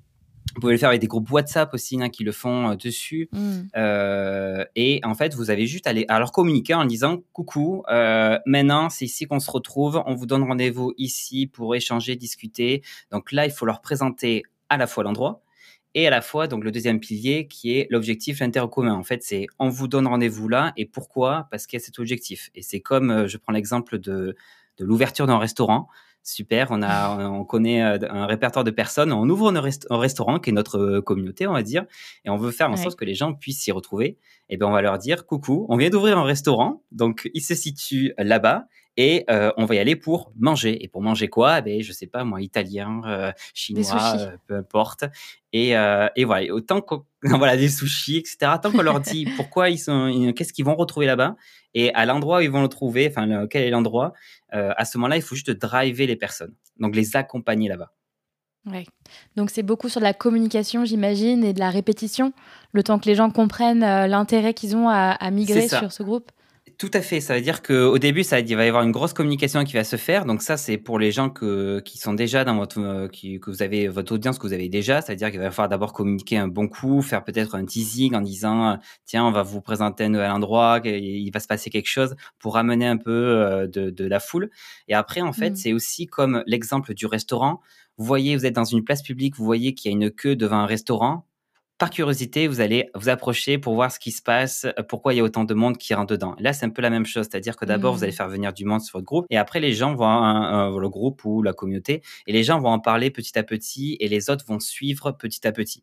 Vous 0.55 0.61
pouvez 0.61 0.73
le 0.73 0.79
faire 0.79 0.89
avec 0.89 1.01
des 1.01 1.07
groupes 1.07 1.31
WhatsApp 1.31 1.73
aussi 1.75 2.03
hein, 2.03 2.09
qui 2.09 2.25
le 2.25 2.33
font 2.33 2.71
euh, 2.71 2.75
dessus. 2.75 3.29
Mm. 3.33 3.61
Euh, 3.77 4.65
et 4.75 5.01
en 5.05 5.15
fait, 5.15 5.35
vous 5.35 5.51
avez 5.51 5.67
juste 5.67 5.87
à, 5.87 5.91
aller, 5.91 6.05
à 6.09 6.19
leur 6.19 6.33
communiquer 6.33 6.75
en 6.75 6.85
disant 6.85 7.19
coucou, 7.33 7.85
euh, 7.89 8.39
maintenant 8.47 8.91
c'est 8.91 9.05
ici 9.05 9.27
qu'on 9.27 9.41
se 9.41 9.51
retrouve, 9.51 10.03
on 10.07 10.15
vous 10.15 10.27
donne 10.27 10.43
rendez-vous 10.43 10.93
ici 10.99 11.47
pour 11.47 11.75
échanger, 11.75 12.17
discuter. 12.17 12.83
Donc 13.13 13.33
là, 13.33 13.47
il 13.47 13.53
faut 13.53 13.65
leur 13.65 13.81
présenter 13.81 14.43
à 14.69 14.77
la 14.77 14.87
fois 14.87 15.05
l'endroit 15.05 15.43
et 15.95 16.07
à 16.07 16.11
la 16.11 16.21
fois 16.21 16.47
donc 16.47 16.65
le 16.65 16.73
deuxième 16.73 17.01
pilier 17.01 17.47
qui 17.47 17.77
est 17.77 17.87
l'objectif, 17.91 18.41
l'intérêt 18.41 18.69
commun. 18.69 18.95
En 18.95 19.05
fait, 19.05 19.23
c'est 19.23 19.47
on 19.59 19.69
vous 19.69 19.87
donne 19.87 20.09
rendez-vous 20.09 20.49
là 20.49 20.73
et 20.77 20.85
pourquoi? 20.85 21.47
Parce 21.53 21.67
qu'il 21.67 21.79
y 21.79 21.83
a 21.83 21.85
cet 21.85 21.99
objectif. 22.01 22.51
Et 22.57 22.63
c'est 22.63 22.81
comme, 22.81 23.29
je 23.29 23.37
prends 23.37 23.53
l'exemple 23.53 23.99
de, 23.99 24.35
de 24.79 24.85
l'ouverture 24.85 25.27
d'un 25.27 25.39
restaurant 25.39 25.89
super, 26.23 26.69
on 26.71 26.83
a, 26.83 27.17
on 27.31 27.45
connaît 27.45 27.83
euh, 27.83 27.99
un 28.11 28.27
répertoire 28.27 28.65
de 28.65 28.71
personnes, 28.71 29.13
on 29.13 29.29
ouvre 29.29 29.55
un, 29.55 29.99
restaurant 29.99 30.39
qui 30.39 30.51
est 30.51 30.53
notre 30.53 30.79
euh, 30.79 31.01
communauté, 31.01 31.47
on 31.47 31.53
va 31.53 31.63
dire, 31.63 31.85
et 32.25 32.31
on 32.31 32.37
veut 32.37 32.51
faire 32.51 32.71
en 32.71 32.77
sorte 32.77 32.99
que 32.99 33.05
les 33.05 33.15
gens 33.15 33.35
puissent 33.35 33.63
s'y 33.63 33.73
retrouver. 33.73 34.19
Et 34.49 34.57
bien, 34.57 34.67
on 34.67 34.73
va 34.73 34.83
leur 34.83 34.99
dire, 34.99 35.27
coucou, 35.27 35.67
on 35.69 35.77
vient 35.77 35.91
d'ouvrir 35.91 36.19
un 36.19 36.25
restaurant, 36.25 36.83
donc 36.93 37.31
il 37.35 37.43
se 37.43 37.55
situe 37.55 38.13
là-bas, 38.19 38.67
et 38.97 39.25
euh, 39.31 39.53
on 39.57 39.65
va 39.65 39.77
y 39.77 39.79
aller 39.79 39.97
pour 39.97 40.33
manger. 40.39 40.83
Et 40.83 40.89
pour 40.89 41.03
manger 41.03 41.29
quoi? 41.29 41.59
Eh 41.59 41.63
Ben 41.63 41.83
je 41.83 41.93
sais 41.93 42.07
pas 42.07 42.25
moi, 42.25 42.41
italien, 42.41 43.01
euh, 43.07 43.33
chinois, 43.55 44.17
euh, 44.19 44.37
peu 44.47 44.57
importe. 44.57 45.05
Et, 45.53 45.71
et 45.71 46.25
voilà, 46.25 46.53
autant 46.53 46.81
qu'on 46.81 47.05
voilà 47.23 47.57
des 47.57 47.69
sushis, 47.69 48.19
etc. 48.19 48.53
Tant 48.63 48.71
qu'on 48.71 48.83
leur 48.83 49.01
dit 49.01 49.27
pourquoi 49.37 49.71
ils 49.71 49.79
sont, 49.79 50.33
qu'est-ce 50.37 50.53
qu'ils 50.53 50.65
vont 50.65 50.77
retrouver 50.77 51.07
là-bas, 51.07 51.37
et 51.75 51.93
à 51.95 52.07
l'endroit 52.07 52.39
où 52.39 52.41
ils 52.41 52.51
vont 52.51 52.63
le 52.63 52.69
trouver, 52.69 53.09
enfin 53.11 53.47
quel 53.49 53.63
est 53.63 53.71
l'endroit, 53.71 54.13
à 54.51 54.85
ce 54.85 54.97
moment-là, 54.99 55.17
il 55.17 55.23
faut 55.23 55.35
juste 55.35 55.51
driver 55.51 56.07
les 56.07 56.17
personnes, 56.17 56.55
donc 56.79 56.95
les 56.95 57.17
accompagner 57.17 57.69
là-bas. 57.69 57.93
Ouais. 58.67 58.87
Donc 59.37 59.51
c'est 59.51 59.63
beaucoup 59.63 59.89
sur 59.89 60.01
de 60.01 60.05
la 60.05 60.15
communication, 60.15 60.85
j'imagine, 60.85 61.43
et 61.43 61.53
de 61.53 61.59
la 61.59 61.71
répétition, 61.71 62.33
le 62.73 62.85
temps 62.85 62.99
que 63.01 63.07
les 63.07 63.17
gens 63.17 63.31
comprennent 63.31 63.81
l'intérêt 63.81 64.55
qu'ils 64.55 64.77
ont 64.77 64.89
à, 64.89 65.11
à 65.11 65.31
migrer 65.33 65.69
sur 65.69 65.91
ce 65.91 66.03
groupe. 66.05 66.31
Tout 66.81 66.91
à 66.95 67.03
fait. 67.03 67.21
Ça 67.21 67.35
veut 67.35 67.43
dire 67.43 67.61
qu'au 67.61 67.99
début, 67.99 68.25
ça, 68.25 68.41
il 68.41 68.57
va 68.57 68.65
y 68.65 68.69
avoir 68.69 68.83
une 68.83 68.91
grosse 68.91 69.13
communication 69.13 69.65
qui 69.65 69.75
va 69.75 69.85
se 69.85 69.97
faire. 69.97 70.25
Donc 70.25 70.41
ça, 70.41 70.57
c'est 70.57 70.79
pour 70.79 70.99
les 70.99 71.13
gens 71.13 71.29
que, 71.29 71.81
qui 71.81 71.99
sont 71.99 72.15
déjà 72.15 72.43
dans 72.43 72.57
votre, 72.57 72.81
euh, 72.81 73.07
qui, 73.07 73.39
que 73.39 73.51
vous 73.51 73.63
avez 73.63 73.87
votre 73.87 74.15
audience 74.15 74.39
que 74.39 74.47
vous 74.47 74.55
avez 74.55 74.71
déjà. 74.71 75.03
Ça 75.03 75.13
veut 75.13 75.17
dire 75.17 75.31
qu'il 75.31 75.41
va 75.41 75.51
falloir 75.51 75.69
d'abord 75.69 75.93
communiquer 75.93 76.39
un 76.39 76.49
bon 76.49 76.69
coup, 76.69 77.03
faire 77.03 77.23
peut-être 77.23 77.55
un 77.55 77.67
teasing 77.67 78.15
en 78.15 78.23
disant, 78.23 78.79
tiens, 79.05 79.27
on 79.27 79.31
va 79.31 79.43
vous 79.43 79.61
présenter 79.61 80.05
un 80.05 80.09
nouvel 80.09 80.31
endroit, 80.31 80.81
il 80.83 81.31
va 81.31 81.41
se 81.41 81.49
passer 81.49 81.69
quelque 81.69 81.91
chose 81.91 82.17
pour 82.39 82.55
ramener 82.55 82.87
un 82.87 82.97
peu 82.97 83.11
euh, 83.11 83.67
de, 83.67 83.91
de 83.91 84.05
la 84.07 84.19
foule. 84.19 84.49
Et 84.89 84.95
après, 84.95 85.21
en 85.21 85.35
fait, 85.35 85.51
mmh. 85.51 85.57
c'est 85.57 85.73
aussi 85.75 86.07
comme 86.07 86.43
l'exemple 86.47 86.95
du 86.95 87.05
restaurant. 87.05 87.61
Vous 87.99 88.07
voyez, 88.07 88.35
vous 88.37 88.47
êtes 88.47 88.55
dans 88.55 88.65
une 88.65 88.85
place 88.85 89.03
publique, 89.03 89.37
vous 89.37 89.45
voyez 89.45 89.75
qu'il 89.75 89.91
y 89.91 89.93
a 89.93 89.97
une 89.99 90.11
queue 90.11 90.35
devant 90.35 90.57
un 90.57 90.67
restaurant 90.67 91.27
par 91.81 91.89
curiosité, 91.89 92.47
vous 92.47 92.61
allez 92.61 92.91
vous 92.95 93.09
approcher 93.09 93.57
pour 93.57 93.75
voir 93.75 93.91
ce 93.91 93.99
qui 93.99 94.13
se 94.13 94.21
passe, 94.21 94.67
euh, 94.67 94.83
pourquoi 94.87 95.15
il 95.15 95.17
y 95.17 95.21
a 95.21 95.25
autant 95.25 95.45
de 95.45 95.55
monde 95.55 95.79
qui 95.79 95.95
rentre 95.95 96.13
dedans. 96.13 96.37
Là, 96.39 96.53
c'est 96.53 96.67
un 96.67 96.71
peu 96.71 96.83
la 96.83 96.91
même 96.91 97.07
chose, 97.07 97.27
c'est-à-dire 97.29 97.57
que 97.57 97.65
d'abord, 97.65 97.95
vous 97.95 98.05
allez 98.05 98.13
mmh. 98.13 98.17
faire 98.17 98.29
venir 98.29 98.53
du 98.53 98.67
monde 98.67 98.83
sur 98.83 98.99
votre 98.99 99.07
groupe, 99.07 99.25
et 99.31 99.39
après, 99.39 99.61
les 99.61 99.73
gens 99.73 99.95
vont, 99.95 100.79
le 100.79 100.89
groupe 100.91 101.25
ou 101.25 101.43
la 101.43 101.55
communauté, 101.55 102.03
et 102.27 102.33
les 102.33 102.45
gens 102.45 102.61
vont 102.61 102.69
en 102.69 102.81
parler 102.81 103.11
petit 103.11 103.37
à 103.39 103.43
petit, 103.43 103.97
et 103.99 104.09
les 104.09 104.29
autres 104.29 104.45
vont 104.47 104.61
suivre 104.61 105.11
petit 105.13 105.47
à 105.47 105.53
petit. 105.53 105.83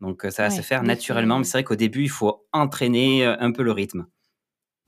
Donc, 0.00 0.24
euh, 0.24 0.30
ça 0.30 0.42
va 0.42 0.50
se 0.50 0.60
faire 0.60 0.82
naturellement, 0.82 1.38
mais 1.38 1.44
c'est 1.44 1.58
vrai 1.58 1.64
qu'au 1.64 1.76
début, 1.76 2.02
il 2.02 2.10
faut 2.10 2.44
entraîner 2.52 3.24
euh, 3.24 3.36
un 3.38 3.52
peu 3.52 3.62
le 3.62 3.70
rythme. 3.70 4.06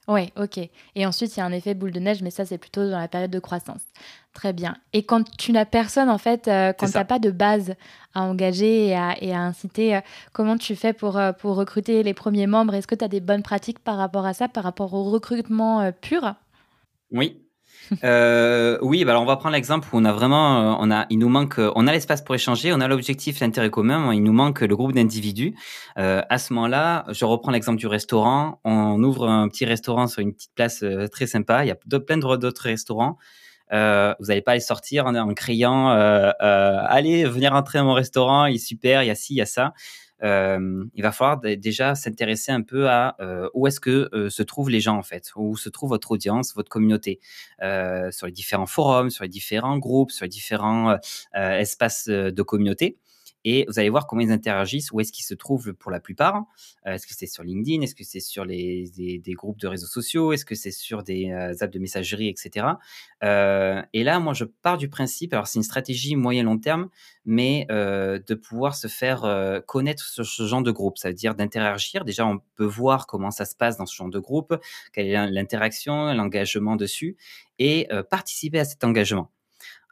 Ouais, 0.08 0.32
ok. 0.36 0.58
Et 0.96 1.06
ensuite, 1.06 1.36
il 1.36 1.38
y 1.38 1.42
a 1.42 1.46
un 1.46 1.52
effet 1.52 1.74
boule 1.74 1.92
de 1.92 2.00
neige, 2.00 2.22
mais 2.22 2.30
ça, 2.30 2.44
c'est 2.44 2.58
plutôt 2.58 2.90
dans 2.90 2.98
la 2.98 3.06
période 3.06 3.30
de 3.30 3.38
croissance. 3.38 3.82
Très 4.32 4.52
bien. 4.52 4.76
Et 4.92 5.02
quand 5.02 5.24
tu 5.38 5.50
n'as 5.50 5.64
personne, 5.64 6.08
en 6.08 6.18
fait, 6.18 6.46
euh, 6.46 6.72
quand 6.72 6.86
tu 6.86 6.96
n'as 6.96 7.04
pas 7.04 7.18
de 7.18 7.32
base 7.32 7.74
à 8.14 8.22
engager 8.22 8.86
et 8.86 8.94
à, 8.94 9.40
inciter, 9.40 9.96
euh, 9.96 10.00
comment 10.32 10.56
tu 10.56 10.76
fais 10.76 10.92
pour, 10.92 11.18
euh, 11.18 11.32
pour 11.32 11.56
recruter 11.56 12.04
les 12.04 12.14
premiers 12.14 12.46
membres? 12.46 12.74
Est-ce 12.74 12.86
que 12.86 12.94
tu 12.94 13.04
as 13.04 13.08
des 13.08 13.20
bonnes 13.20 13.42
pratiques 13.42 13.80
par 13.80 13.96
rapport 13.96 14.26
à 14.26 14.32
ça, 14.32 14.46
par 14.46 14.62
rapport 14.62 14.94
au 14.94 15.02
recrutement 15.02 15.90
pur? 16.00 16.34
Oui, 17.10 17.42
oui, 17.90 19.04
bah 19.04 19.10
alors 19.10 19.22
on 19.22 19.26
va 19.26 19.36
prendre 19.36 19.54
l'exemple 19.54 19.88
où 19.92 19.98
on 19.98 20.04
a 20.04 20.12
vraiment, 20.12 20.78
on 20.80 20.92
a, 20.92 21.06
il 21.10 21.18
nous 21.18 21.28
manque, 21.28 21.58
on 21.58 21.88
a 21.88 21.92
l'espace 21.92 22.22
pour 22.22 22.36
échanger, 22.36 22.72
on 22.72 22.80
a 22.80 22.86
l'objectif, 22.86 23.40
l'intérêt 23.40 23.70
commun, 23.70 24.12
il 24.14 24.22
nous 24.22 24.32
manque 24.32 24.60
le 24.60 24.76
groupe 24.76 24.92
d'individus. 24.92 25.56
À 25.96 26.38
ce 26.38 26.52
moment-là, 26.52 27.04
je 27.08 27.24
reprends 27.24 27.50
l'exemple 27.50 27.78
du 27.78 27.88
restaurant. 27.88 28.60
On 28.64 29.02
ouvre 29.02 29.28
un 29.28 29.48
petit 29.48 29.64
restaurant 29.64 30.06
sur 30.06 30.20
une 30.20 30.34
petite 30.34 30.54
place 30.54 30.84
très 31.10 31.26
sympa. 31.26 31.64
Il 31.64 31.68
y 31.68 31.72
a 31.72 32.00
plein 32.00 32.18
d'autres 32.18 32.62
restaurants. 32.62 33.18
Euh, 33.72 34.14
vous 34.18 34.26
n'allez 34.26 34.42
pas 34.42 34.52
aller 34.52 34.60
sortir 34.60 35.06
en, 35.06 35.14
en 35.14 35.32
criant 35.34 35.90
euh, 35.92 36.32
allez 36.40 37.24
venir 37.24 37.52
entrer 37.52 37.78
à 37.78 37.84
mon 37.84 37.92
restaurant 37.92 38.46
il 38.46 38.56
est 38.56 38.58
super 38.58 39.04
il 39.04 39.06
y 39.06 39.10
a 39.10 39.14
ci 39.14 39.34
il 39.34 39.36
y 39.36 39.42
a 39.42 39.46
ça. 39.46 39.72
Euh, 40.22 40.84
il 40.94 41.02
va 41.02 41.12
falloir 41.12 41.40
déjà 41.40 41.94
s'intéresser 41.94 42.52
un 42.52 42.62
peu 42.62 42.88
à 42.88 43.16
euh, 43.20 43.48
où 43.54 43.66
est-ce 43.66 43.80
que 43.80 44.08
euh, 44.12 44.28
se 44.28 44.42
trouvent 44.42 44.70
les 44.70 44.80
gens 44.80 44.96
en 44.96 45.02
fait, 45.02 45.30
où 45.36 45.56
se 45.56 45.68
trouve 45.68 45.90
votre 45.90 46.10
audience, 46.10 46.54
votre 46.54 46.68
communauté, 46.68 47.20
sur 48.10 48.26
les 48.26 48.32
différents 48.32 48.66
forums, 48.66 49.10
sur 49.10 49.24
les 49.24 49.30
différents 49.30 49.78
groupes, 49.78 50.10
sur 50.10 50.24
les 50.24 50.28
différents 50.28 50.96
espaces 51.34 52.08
de 52.08 52.42
communauté 52.42 52.98
et 53.44 53.64
vous 53.68 53.78
allez 53.78 53.88
voir 53.88 54.06
comment 54.06 54.20
ils 54.20 54.32
interagissent, 54.32 54.92
où 54.92 55.00
est-ce 55.00 55.12
qu'ils 55.12 55.24
se 55.24 55.34
trouvent 55.34 55.72
pour 55.72 55.90
la 55.90 56.00
plupart. 56.00 56.44
Euh, 56.86 56.94
est-ce 56.94 57.06
que 57.06 57.14
c'est 57.14 57.26
sur 57.26 57.42
LinkedIn? 57.42 57.82
Est-ce 57.82 57.94
que 57.94 58.04
c'est 58.04 58.20
sur 58.20 58.44
les, 58.44 58.90
des, 58.96 59.32
groupes 59.32 59.58
de 59.58 59.66
réseaux 59.66 59.86
sociaux? 59.86 60.32
Est-ce 60.32 60.44
que 60.44 60.54
c'est 60.54 60.70
sur 60.70 61.02
des 61.02 61.30
euh, 61.30 61.54
apps 61.60 61.72
de 61.72 61.78
messagerie, 61.78 62.28
etc. 62.28 62.66
Euh, 63.24 63.82
et 63.92 64.04
là, 64.04 64.20
moi, 64.20 64.34
je 64.34 64.44
pars 64.44 64.76
du 64.76 64.88
principe, 64.88 65.32
alors 65.32 65.46
c'est 65.46 65.58
une 65.58 65.64
stratégie 65.64 66.16
moyen-long 66.16 66.58
terme, 66.58 66.88
mais 67.24 67.66
de 67.70 68.34
pouvoir 68.34 68.74
se 68.74 68.88
faire 68.88 69.62
connaître 69.66 70.04
sur 70.04 70.26
ce 70.26 70.46
genre 70.46 70.62
de 70.62 70.70
groupe. 70.70 70.98
Ça 70.98 71.08
veut 71.08 71.14
dire 71.14 71.34
d'interagir. 71.34 72.04
Déjà, 72.04 72.26
on 72.26 72.40
peut 72.56 72.64
voir 72.64 73.06
comment 73.06 73.30
ça 73.30 73.44
se 73.44 73.54
passe 73.54 73.76
dans 73.76 73.86
ce 73.86 73.94
genre 73.94 74.10
de 74.10 74.18
groupe, 74.18 74.56
quelle 74.92 75.06
est 75.06 75.30
l'interaction, 75.30 76.12
l'engagement 76.12 76.76
dessus, 76.76 77.16
et 77.58 77.88
participer 78.10 78.60
à 78.60 78.64
cet 78.64 78.84
engagement. 78.84 79.30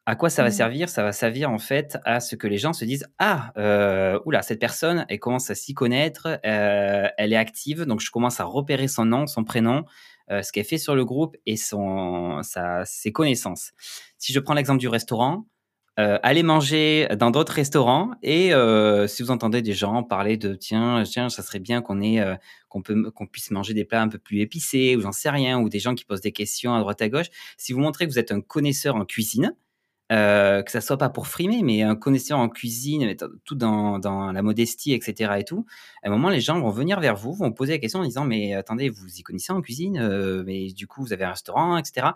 À 0.09 0.17
quoi 0.17 0.31
ça 0.31 0.43
va 0.43 0.49
mmh. 0.49 0.53
servir? 0.53 0.89
Ça 0.89 1.03
va 1.03 1.13
servir 1.13 1.51
en 1.51 1.59
fait 1.59 1.99
à 2.07 2.21
ce 2.21 2.35
que 2.35 2.47
les 2.47 2.57
gens 2.57 2.73
se 2.73 2.87
disent 2.87 3.07
ah 3.19 3.53
euh, 3.59 4.19
oula 4.25 4.41
cette 4.41 4.59
personne 4.59 5.05
elle 5.11 5.19
commence 5.19 5.51
à 5.51 5.55
s'y 5.55 5.75
connaître, 5.75 6.41
euh, 6.47 7.09
elle 7.19 7.35
est 7.35 7.37
active 7.37 7.83
donc 7.83 8.01
je 8.01 8.11
commence 8.11 8.41
à 8.41 8.45
repérer 8.45 8.89
son 8.89 9.05
nom, 9.05 9.27
son 9.27 9.45
prénom, 9.45 9.85
euh, 10.31 10.41
ce 10.41 10.51
qu'elle 10.51 10.65
fait 10.65 10.79
sur 10.79 10.95
le 10.95 11.05
groupe 11.05 11.37
et 11.45 11.59
son 11.59 12.41
sa, 12.43 12.87
ses 12.87 13.13
connaissances. 13.13 13.73
Si 14.17 14.33
je 14.33 14.41
prends 14.41 14.55
l'exemple 14.55 14.79
du 14.79 14.89
restaurant, 14.89 15.45
euh, 16.01 16.19
allez 16.23 16.43
manger 16.43 17.07
dans 17.19 17.31
d'autres 17.31 17.53
restaurants 17.53 18.13
et 18.23 18.55
euh, 18.55 19.07
si 19.09 19.23
vous 19.23 19.31
entendez 19.31 19.61
des 19.61 19.75
gens 19.75 20.03
parler 20.03 20.39
de 20.39 20.55
tiens 20.55 21.03
tiens 21.05 21.29
ça 21.29 21.43
serait 21.43 21.59
bien 21.59 21.83
qu'on 21.83 22.01
ait 22.01 22.25
qu'on 22.71 22.81
peut 22.81 23.11
qu'on 23.11 23.27
puisse 23.27 23.51
manger 23.51 23.75
des 23.75 23.85
plats 23.85 24.01
un 24.01 24.09
peu 24.09 24.19
plus 24.19 24.41
épicés 24.41 24.97
ou 24.97 25.03
j'en 25.03 25.13
sais 25.13 25.29
rien 25.29 25.61
ou 25.61 25.69
des 25.69 25.81
gens 25.81 25.95
qui 25.95 26.07
posent 26.07 26.23
des 26.23 26.33
questions 26.33 26.75
à 26.75 26.81
droite 26.81 27.03
à 27.03 27.11
gauche 27.11 27.27
si 27.59 27.75
vous 27.75 27.81
montrez 27.81 28.07
que 28.07 28.11
vous 28.11 28.19
êtes 28.19 28.33
un 28.33 28.41
connaisseur 28.41 28.97
en 28.97 29.05
cuisine 29.05 29.55
euh, 30.11 30.63
que 30.63 30.71
ça 30.71 30.81
soit 30.81 30.97
pas 30.97 31.11
pour 31.11 31.27
frimer, 31.27 31.63
mais 31.63 31.83
un 31.83 31.95
connaisseur 31.95 32.39
en 32.39 32.49
cuisine, 32.49 33.15
tout 33.45 33.55
dans, 33.55 33.99
dans, 33.99 34.33
la 34.33 34.43
modestie, 34.43 34.93
etc. 34.93 35.33
et 35.39 35.45
tout, 35.45 35.67
à 36.03 36.09
un 36.09 36.11
moment, 36.11 36.31
les 36.31 36.41
gens 36.41 36.59
vont 36.61 36.71
venir 36.71 37.01
vers 37.01 37.17
vous, 37.17 37.35
vont 37.35 37.53
poser 37.53 37.73
la 37.73 37.79
question 37.79 38.01
en 38.01 38.05
disant, 38.05 38.25
mais 38.25 38.55
attendez, 38.55 38.89
vous 38.89 39.09
y 39.19 39.23
connaissez 39.23 39.53
en 39.53 39.61
cuisine, 39.61 39.99
euh, 39.99 40.43
mais 40.47 40.69
du 40.69 40.87
coup, 40.87 41.03
vous 41.03 41.13
avez 41.13 41.25
un 41.25 41.31
restaurant, 41.31 41.77
etc. 41.77 42.09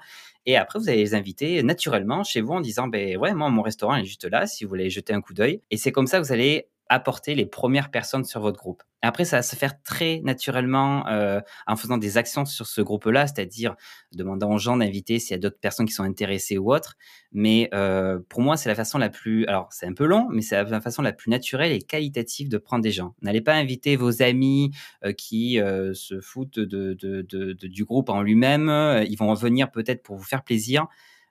Et 0.46 0.56
après, 0.56 0.78
vous 0.78 0.88
allez 0.88 0.98
les 0.98 1.14
inviter 1.14 1.62
naturellement 1.62 2.24
chez 2.24 2.40
vous 2.40 2.54
en 2.54 2.60
disant, 2.60 2.88
ben 2.88 3.16
ouais, 3.16 3.34
moi, 3.34 3.50
mon 3.50 3.62
restaurant 3.62 3.96
est 3.96 4.04
juste 4.04 4.24
là, 4.24 4.46
si 4.46 4.64
vous 4.64 4.70
voulez 4.70 4.90
jeter 4.90 5.12
un 5.12 5.20
coup 5.20 5.34
d'œil. 5.34 5.60
Et 5.70 5.76
c'est 5.76 5.92
comme 5.92 6.06
ça 6.06 6.18
que 6.18 6.24
vous 6.24 6.32
allez 6.32 6.68
apporter 6.88 7.34
les 7.34 7.46
premières 7.46 7.90
personnes 7.90 8.24
sur 8.24 8.40
votre 8.40 8.58
groupe. 8.58 8.82
Après, 9.04 9.24
ça 9.24 9.38
va 9.38 9.42
se 9.42 9.56
faire 9.56 9.82
très 9.82 10.20
naturellement 10.22 11.08
euh, 11.08 11.40
en 11.66 11.74
faisant 11.74 11.98
des 11.98 12.18
actions 12.18 12.44
sur 12.44 12.66
ce 12.66 12.80
groupe-là, 12.80 13.26
c'est-à-dire 13.26 13.74
demandant 14.12 14.52
aux 14.52 14.58
gens 14.58 14.76
d'inviter 14.76 15.18
s'il 15.18 15.32
y 15.32 15.34
a 15.34 15.38
d'autres 15.38 15.58
personnes 15.58 15.86
qui 15.86 15.92
sont 15.92 16.04
intéressées 16.04 16.56
ou 16.56 16.72
autres. 16.72 16.94
Mais 17.32 17.68
euh, 17.74 18.20
pour 18.28 18.42
moi, 18.42 18.56
c'est 18.56 18.68
la 18.68 18.76
façon 18.76 18.98
la 18.98 19.08
plus... 19.08 19.44
Alors, 19.46 19.68
c'est 19.72 19.86
un 19.86 19.92
peu 19.92 20.04
long, 20.04 20.28
mais 20.30 20.40
c'est 20.40 20.62
la 20.62 20.80
façon 20.80 21.02
la 21.02 21.12
plus 21.12 21.30
naturelle 21.30 21.72
et 21.72 21.80
qualitative 21.80 22.48
de 22.48 22.58
prendre 22.58 22.82
des 22.84 22.92
gens. 22.92 23.14
N'allez 23.22 23.40
pas 23.40 23.54
inviter 23.54 23.96
vos 23.96 24.22
amis 24.22 24.70
euh, 25.04 25.12
qui 25.12 25.58
se 25.94 26.20
foutent 26.20 26.60
de, 26.60 26.94
de, 26.94 27.22
de, 27.22 27.52
du 27.54 27.84
groupe 27.84 28.08
en 28.08 28.22
lui-même. 28.22 28.68
Ils 29.08 29.16
vont 29.16 29.34
venir 29.34 29.72
peut-être 29.72 30.04
pour 30.04 30.16
vous 30.16 30.24
faire 30.24 30.44
plaisir. 30.44 30.86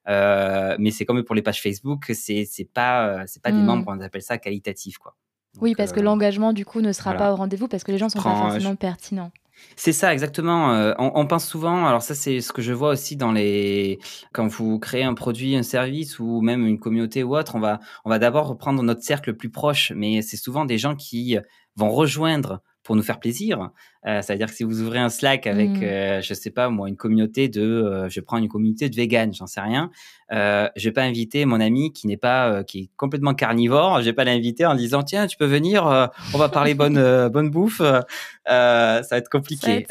mais 0.08 0.91
c'est 0.91 1.05
comme 1.05 1.24
pour 1.24 1.36
les 1.36 1.41
pages 1.41 1.62
Facebook, 1.62 2.12
c'est 2.13 2.46
c'est 2.46 2.65
pas 2.65 3.25
c'est 3.27 3.41
pas 3.41 3.51
des 3.51 3.60
mmh. 3.60 3.65
membres, 3.65 3.86
on 3.88 4.01
appelle 4.01 4.24
ça 4.24 4.38
qualitatif 4.38 4.98
quoi 4.98 5.15
oui, 5.60 5.75
parce 5.75 5.91
que 5.91 6.00
euh, 6.00 6.03
l'engagement, 6.03 6.53
du 6.53 6.65
coup, 6.65 6.81
ne 6.81 6.91
sera 6.91 7.13
pas 7.13 7.34
au 7.34 7.36
rendez-vous 7.36 7.67
parce 7.67 7.84
que 7.84 7.91
les 7.91 7.98
gens 7.98 8.10
sont 8.10 8.22
pas 8.22 8.36
forcément 8.36 8.75
pertinents. 8.75 9.31
C'est 9.75 9.91
ça, 9.91 10.12
exactement. 10.12 10.74
Euh, 10.74 10.93
on, 10.98 11.27
pense 11.27 11.46
souvent, 11.46 11.86
alors 11.86 12.01
ça 12.01 12.15
c'est 12.15 12.41
ce 12.41 12.51
que 12.51 12.63
je 12.63 12.74
vois 12.74 12.89
aussi 12.89 13.15
dans 13.15 13.31
les, 13.31 14.00
quand 14.34 14.48
vous 14.48 14.79
créez 14.79 15.03
un 15.03 15.13
produit, 15.13 15.55
un 15.55 15.62
service 15.62 16.17
ou 16.17 16.41
même 16.41 16.65
une 16.65 16.79
communauté 16.79 17.22
ou 17.22 17.38
autre, 17.38 17.53
on 17.55 17.60
va, 17.60 17.79
on 18.03 18.10
va 18.10 18.17
d'abord 18.17 18.48
reprendre 18.48 18.81
notre 18.81 19.03
cercle 19.03 19.29
le 19.29 19.38
plus 19.38 19.51
proche, 19.51 19.91
mais 19.96 20.24
c'est 20.24 20.38
souvent 20.38 20.65
des 20.65 20.79
gens 20.79 20.96
qui 20.96 21.38
vont 21.75 21.91
rejoindre 21.91 22.62
pour 22.84 22.96
nous 22.96 23.03
faire 23.03 23.20
plaisir. 23.20 23.70
Euh, 24.08 24.22
C'est-à-dire 24.22 24.48
que 24.48 24.55
si 24.55 24.63
vous 24.63 24.81
ouvrez 24.81 24.98
un 24.98 25.10
Slack 25.10 25.46
avec, 25.46 25.70
mmh. 25.70 25.84
euh, 25.84 26.22
je 26.22 26.34
sais 26.34 26.50
pas 26.50 26.70
moi, 26.70 26.89
une 26.89 26.96
communauté 26.96 27.50
de, 27.50 27.62
euh, 27.62 28.10
je 28.10 28.20
prends 28.20 28.38
une 28.38 28.48
communauté 28.48 28.89
de 28.89 28.96
vegan, 28.96 29.31
j'en 29.31 29.46
sais 29.46 29.62
rien, 29.62 29.91
euh, 30.31 30.67
je 30.75 30.89
vais 30.89 30.93
pas 30.93 31.03
inviter 31.03 31.46
mon 31.46 31.60
ami 31.60 31.93
qui 31.93 32.08
n'est 32.08 32.17
pas, 32.17 32.50
euh, 32.50 32.63
qui 32.63 32.79
est 32.79 32.89
complètement 32.98 33.36
carnivore, 33.36 34.00
je 34.00 34.05
vais 34.05 34.13
pas 34.13 34.24
l'inviter 34.24 34.65
en 34.65 34.74
disant 34.74 35.03
tiens, 35.03 35.27
tu 35.27 35.38
peux 35.38 35.46
venir, 35.46 35.86
on 36.34 36.38
va 36.38 36.50
parler 36.50 36.74
bonne 36.74 36.96
bonne 37.29 37.51
bouffe. 37.51 37.77
ça 37.77 38.03
va 38.48 39.17
être 39.17 39.29
compliqué. 39.29 39.86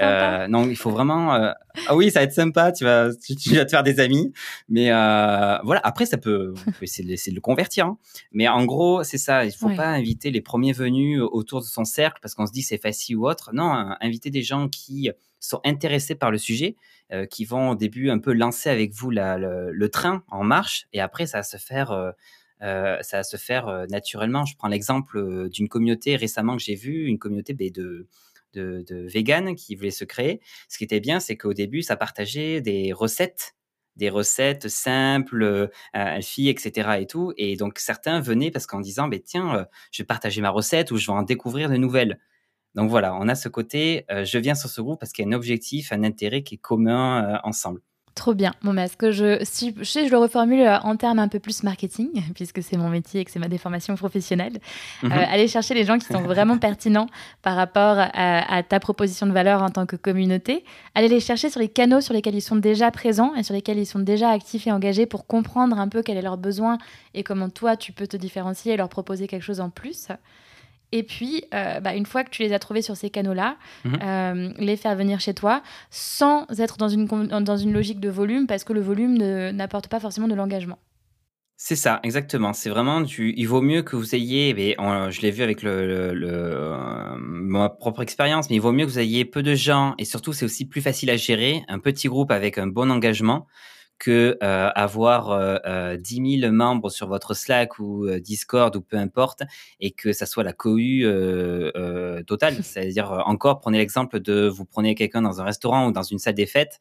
non, 0.49 0.69
il 0.69 0.77
faut 0.77 0.91
vraiment. 0.91 1.33
ah 1.87 1.95
oui, 1.95 2.11
ça 2.11 2.21
va 2.21 2.25
être 2.25 2.33
sympa, 2.33 2.73
tu 2.73 2.85
vas, 2.85 3.11
tu, 3.15 3.55
vas 3.55 3.65
te 3.65 3.71
faire 3.71 3.85
des 3.85 4.01
amis, 4.01 4.33
mais 4.69 4.89
voilà. 4.89 5.81
Après, 5.85 6.07
ça 6.07 6.17
peut, 6.17 6.55
de, 6.67 7.31
de 7.31 7.35
le 7.35 7.41
convertir, 7.41 7.87
hein. 7.87 7.99
mais 8.33 8.49
en 8.49 8.65
gros, 8.65 9.05
c'est 9.05 9.19
ça. 9.19 9.45
Il 9.45 9.53
faut 9.53 9.71
pas 9.71 9.87
inviter 9.87 10.33
les 10.33 10.41
premiers 10.41 10.73
venus 10.73 11.21
autour 11.21 11.61
de 11.61 11.67
son 11.67 11.85
cercle 11.85 12.19
parce 12.21 12.35
qu'on 12.35 12.47
se 12.47 12.53
dit 12.53 12.63
c'est 12.63 12.81
facile 12.81 13.17
ou 13.17 13.29
autre. 13.29 13.51
Non, 13.53 13.95
inviter 14.01 14.31
des 14.31 14.43
gens 14.43 14.69
qui 14.69 15.11
sont 15.41 15.61
intéressés 15.65 16.15
par 16.15 16.31
le 16.31 16.39
sujet, 16.39 16.77
euh, 17.13 17.27
qui 17.27 17.45
vont 17.45 17.71
au 17.71 17.75
début 17.75 18.11
un 18.11 18.19
peu 18.19 18.33
lancer 18.33 18.69
avec 18.69 18.93
vous 18.93 19.11
le, 19.11 19.89
train 19.89 20.23
en 20.29 20.45
marche, 20.45 20.87
et 20.93 21.01
après 21.01 21.27
ça 21.27 21.39
va 21.39 21.43
se 21.43 21.57
faire, 21.57 21.91
euh, 21.91 22.13
euh, 22.63 22.99
ça 23.01 23.19
va 23.19 23.23
se 23.25 23.37
faire 23.37 23.87
naturellement. 23.89 24.45
Je 24.45 24.57
prends 24.57 24.69
l'exemple 24.69 25.49
d'une 25.49 25.69
communauté 25.69 26.17
récemment 26.17 26.57
que 26.57 26.63
j'ai 26.63 26.77
vue, 26.77 27.07
une 27.07 27.19
communauté 27.19 27.55
ben, 27.55 27.71
de 27.71 28.07
de, 28.55 29.53
qui 29.55 29.77
voulait 29.77 29.93
se 29.93 30.05
créer. 30.05 30.41
Ce 30.69 30.77
qui 30.77 30.83
était 30.83 30.99
bien, 30.99 31.21
c'est 31.21 31.37
qu'au 31.37 31.55
début, 31.55 31.83
ça 31.83 31.97
partageait 31.97 32.61
des 32.61 32.93
recettes 32.93 33.55
des 33.97 34.09
recettes 34.09 34.69
simples, 34.69 35.69
euh, 35.95 36.21
filles, 36.23 36.49
etc. 36.49 36.99
et 37.01 37.07
tout. 37.07 37.33
Et 37.37 37.57
donc 37.57 37.79
certains 37.79 38.21
venaient 38.21 38.51
parce 38.51 38.67
qu'en 38.67 38.81
disant, 38.81 39.09
ben 39.09 39.21
tiens, 39.23 39.67
je 39.93 40.03
vais 40.03 40.07
partager 40.07 40.41
ma 40.41 40.51
recette 40.51 40.91
ou 40.91 40.97
je 40.97 41.07
vais 41.07 41.13
en 41.13 41.23
découvrir 41.23 41.69
de 41.69 41.77
nouvelles. 41.77 42.19
Donc 42.75 42.91
voilà, 42.91 43.15
on 43.15 43.29
a 43.29 43.35
ce 43.35 43.49
côté, 43.49 44.05
euh, 44.11 44.25
je 44.25 44.39
viens 44.39 44.55
sur 44.55 44.69
ce 44.69 44.81
groupe 44.81 45.01
parce 45.01 45.13
qu'il 45.13 45.25
y 45.25 45.29
a 45.29 45.31
un 45.31 45.37
objectif, 45.37 45.93
un 45.93 46.05
intérêt 46.05 46.43
qui 46.43 46.55
est 46.55 46.59
commun 46.59 47.25
euh, 47.25 47.39
ensemble. 47.45 47.81
Trop 48.21 48.35
bien. 48.35 48.53
Bon, 48.63 48.73
mais 48.73 48.85
est-ce 48.85 48.97
que 48.97 49.13
je, 49.13 49.39
si, 49.45 49.75
je 49.79 49.85
sais, 49.85 50.07
je 50.07 50.11
le 50.11 50.19
reformule 50.19 50.61
euh, 50.61 50.79
en 50.81 50.97
termes 50.97 51.21
un 51.21 51.29
peu 51.29 51.39
plus 51.39 51.63
marketing, 51.63 52.11
puisque 52.35 52.63
c'est 52.63 52.77
mon 52.77 52.91
métier 52.91 53.21
et 53.21 53.25
que 53.25 53.31
c'est 53.31 53.39
ma 53.39 53.49
déformation 53.49 53.95
professionnelle. 53.95 54.59
Mhm. 55.03 55.13
Euh, 55.13 55.25
aller 55.29 55.49
chercher 55.49 55.75
les 55.75 55.85
gens 55.85 55.99
qui 55.99 56.07
sont 56.07 56.21
vraiment 56.21 56.59
pertinents 56.69 57.07
par 57.43 57.57
rapport 57.57 57.97
à, 57.99 58.63
ta 58.63 58.81
proposition 58.81 59.27
de 59.27 59.33
valeur 59.33 59.63
en 59.63 59.71
tant 59.71 59.87
que 59.87 59.97
communauté. 59.97 60.65
Aller 60.95 61.09
les 61.09 61.21
chercher 61.21 61.51
sur 61.51 61.61
les 61.61 61.69
canaux 61.69 62.01
sur 62.01 62.13
lesquels 62.13 62.35
ils 62.35 62.43
sont 62.43 62.57
déjà 62.57 62.91
présents 62.91 63.35
et 63.37 63.43
sur 63.43 63.55
lesquels 63.55 63.79
ils 63.79 63.87
sont 63.87 64.01
déjà 64.01 64.31
actifs 64.31 64.67
et 64.67 64.73
engagés 64.73 65.07
pour 65.07 65.27
comprendre 65.27 65.79
un 65.79 65.89
peu 65.89 66.03
quel 66.03 66.17
est 66.17 66.23
leur 66.23 66.37
besoin 66.37 66.79
et 67.15 67.23
comment 67.23 67.49
toi 67.49 67.77
tu 67.77 67.93
peux 67.93 68.07
te 68.07 68.17
différencier 68.17 68.75
et 68.75 68.77
leur 68.77 68.89
proposer 68.89 69.29
quelque 69.29 69.45
chose 69.45 69.61
en 69.61 69.71
plus. 69.71 70.09
Et 70.93 71.03
puis, 71.03 71.45
euh, 71.55 71.81
bah, 71.81 71.95
une 71.95 72.07
fois 72.07 72.25
que 72.25 72.31
tu 72.31 72.43
les 72.43 72.53
as 72.53 72.59
trouvés 72.59 72.83
sur 72.83 72.97
ces 72.97 73.11
canaux-là, 73.11 73.57
mhm. 73.85 73.99
euh, 74.03 74.53
les 74.59 74.77
faire 74.77 74.97
venir 74.97 75.21
chez 75.21 75.35
toi 75.35 75.63
sans 75.91 76.47
être 76.59 76.77
dans 76.77 76.89
une, 76.89 77.07
dans 77.07 77.57
une 77.57 77.73
logique 77.73 78.01
de 78.01 78.11
volume, 78.11 78.47
parce 78.47 78.65
que 78.65 78.73
le 78.73 78.81
volume 78.81 79.17
n'apporte 79.53 79.89
pas 79.89 80.01
forcément 80.01 80.29
de 80.29 80.35
l'engagement. 80.35 80.79
C'est 81.63 81.77
ça, 81.77 82.01
exactement. 82.05 82.55
C'est 82.55 82.71
vraiment 82.71 83.03
du. 83.03 83.35
Il 83.37 83.47
vaut 83.47 83.61
mieux 83.61 83.83
que 83.83 83.95
vous 83.95 84.15
ayez, 84.15 84.55
mais 84.55 84.77
je 85.11 85.21
l'ai 85.21 85.31
vu 85.31 85.43
avec 85.43 85.63
le, 85.63 85.71
euh, 85.71 87.15
ma 87.19 87.69
propre 87.69 88.01
expérience, 88.01 88.49
mais 88.49 88.57
il 88.57 88.63
vaut 88.63 88.73
mieux 88.73 88.87
que 88.87 88.91
vous 88.91 88.99
ayez 88.99 89.27
peu 89.27 89.43
de 89.43 89.55
gens 89.55 89.95
et 89.99 90.07
surtout 90.07 90.33
c'est 90.33 90.47
aussi 90.47 90.65
plus 90.65 90.81
facile 90.81 91.11
à 91.11 91.19
gérer, 91.19 91.63
un 91.69 91.79
petit 91.79 92.09
groupe 92.09 92.31
avec 92.31 92.57
un 92.57 92.67
bon 92.67 92.91
engagement 92.91 93.47
que 94.01 94.39
euh, 94.43 94.71
avoir 94.75 95.31
euh, 95.31 95.57
euh, 95.67 95.97
10 95.97 96.41
000 96.41 96.53
membres 96.53 96.91
sur 96.91 97.07
votre 97.07 97.35
Slack 97.35 97.79
ou 97.79 98.07
euh, 98.07 98.19
Discord 98.19 98.75
ou 98.75 98.81
peu 98.81 98.97
importe 98.97 99.43
et 99.79 99.93
que 99.93 100.13
ça 100.13 100.27
soit 100.27 100.43
la 100.43 100.55
cohue 100.55 101.03
euh, 101.05 102.23
totale. 102.25 102.55
C'est-à-dire 102.65 103.23
encore, 103.27 103.61
prenez 103.61 103.79
l'exemple 103.79 104.19
de 104.19 104.49
vous 104.49 104.65
prenez 104.65 104.97
quelqu'un 104.97 105.23
dans 105.23 105.41
un 105.41 105.45
restaurant 105.45 105.87
ou 105.87 105.93
dans 105.93 106.03
une 106.03 106.19
salle 106.19 106.35
des 106.35 106.47
fêtes. 106.47 106.81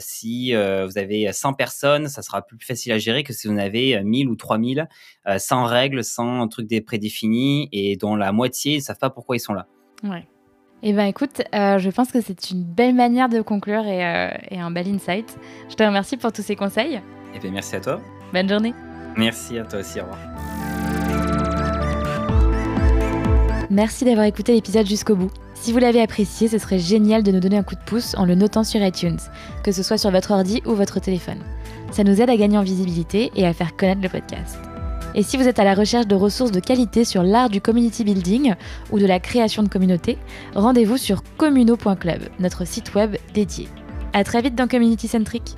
si 0.00 0.54
vous 0.54 0.98
avez 0.98 1.32
100 1.32 1.52
personnes, 1.52 2.08
ça 2.08 2.22
sera 2.22 2.42
plus 2.42 2.58
facile 2.58 2.92
à 2.92 2.98
gérer 2.98 3.22
que 3.22 3.32
si 3.32 3.46
vous 3.46 3.54
en 3.54 3.58
avez 3.58 4.02
1000 4.02 4.28
ou 4.28 4.34
3000 4.34 4.88
sans 5.38 5.64
règles, 5.66 6.02
sans 6.02 6.48
trucs 6.48 6.68
prédéfinis 6.84 7.68
et 7.70 7.96
dont 7.96 8.16
la 8.16 8.32
moitié 8.32 8.78
ne 8.78 8.82
savent 8.82 8.98
pas 8.98 9.10
pourquoi 9.10 9.36
ils 9.36 9.40
sont 9.40 9.54
là. 9.54 9.68
Ouais. 10.02 10.26
Eh 10.84 10.92
bien 10.92 11.06
écoute, 11.06 11.42
euh, 11.54 11.78
je 11.78 11.90
pense 11.90 12.10
que 12.10 12.20
c'est 12.20 12.50
une 12.50 12.64
belle 12.64 12.94
manière 12.94 13.28
de 13.28 13.40
conclure 13.40 13.84
euh, 13.86 14.30
et, 14.50 14.58
un 14.58 14.70
bel 14.72 14.88
insight. 14.88 15.38
Je 15.68 15.76
te 15.76 15.82
remercie 15.84 16.16
pour 16.16 16.32
tous 16.32 16.42
ces 16.42 16.56
conseils. 16.56 17.00
Eh 17.34 17.38
bien 17.38 17.52
merci 17.52 17.76
à 17.76 17.80
toi. 17.80 18.00
Bonne 18.32 18.48
journée. 18.48 18.74
Merci 19.16 19.58
à 19.58 19.64
toi 19.64 19.78
aussi, 19.78 20.00
au 20.00 20.04
revoir. 20.04 20.18
Merci 23.70 24.04
d'avoir 24.04 24.26
écouté 24.26 24.54
l'épisode 24.54 24.86
jusqu'au 24.86 25.14
bout. 25.14 25.30
Si 25.54 25.72
vous 25.72 25.78
l'avez 25.78 26.02
apprécié, 26.02 26.48
ce 26.48 26.58
serait 26.58 26.80
génial 26.80 27.22
de 27.22 27.30
nous 27.30 27.40
donner 27.40 27.58
un 27.58 27.62
coup 27.62 27.76
de 27.76 27.84
pouce 27.86 28.16
en 28.16 28.26
le 28.26 28.34
notant 28.34 28.64
sur 28.64 28.82
iTunes, 28.82 29.20
que 29.62 29.70
ce 29.70 29.84
soit 29.84 29.98
sur 29.98 30.10
votre 30.10 30.32
ordi 30.32 30.62
ou 30.66 30.74
votre 30.74 31.00
téléphone. 31.00 31.38
Ça 31.92 32.02
nous 32.02 32.20
aide 32.20 32.30
à 32.30 32.36
gagner 32.36 32.58
en 32.58 32.62
visibilité 32.62 33.30
et 33.36 33.46
à 33.46 33.52
faire 33.52 33.76
connaître 33.76 34.02
le 34.02 34.08
podcast. 34.08 34.58
Et 35.14 35.22
si 35.22 35.36
vous 35.36 35.46
êtes 35.46 35.58
à 35.58 35.64
la 35.64 35.74
recherche 35.74 36.06
de 36.06 36.14
ressources 36.14 36.52
de 36.52 36.60
qualité 36.60 37.04
sur 37.04 37.22
l'art 37.22 37.50
du 37.50 37.60
community 37.60 38.04
building 38.04 38.54
ou 38.90 38.98
de 38.98 39.06
la 39.06 39.20
création 39.20 39.62
de 39.62 39.68
communautés, 39.68 40.18
rendez-vous 40.54 40.96
sur 40.96 41.22
communo.club, 41.36 42.22
notre 42.40 42.66
site 42.66 42.94
web 42.94 43.16
dédié. 43.34 43.68
À 44.12 44.24
très 44.24 44.42
vite 44.42 44.54
dans 44.54 44.68
Community 44.68 45.08
Centric. 45.08 45.54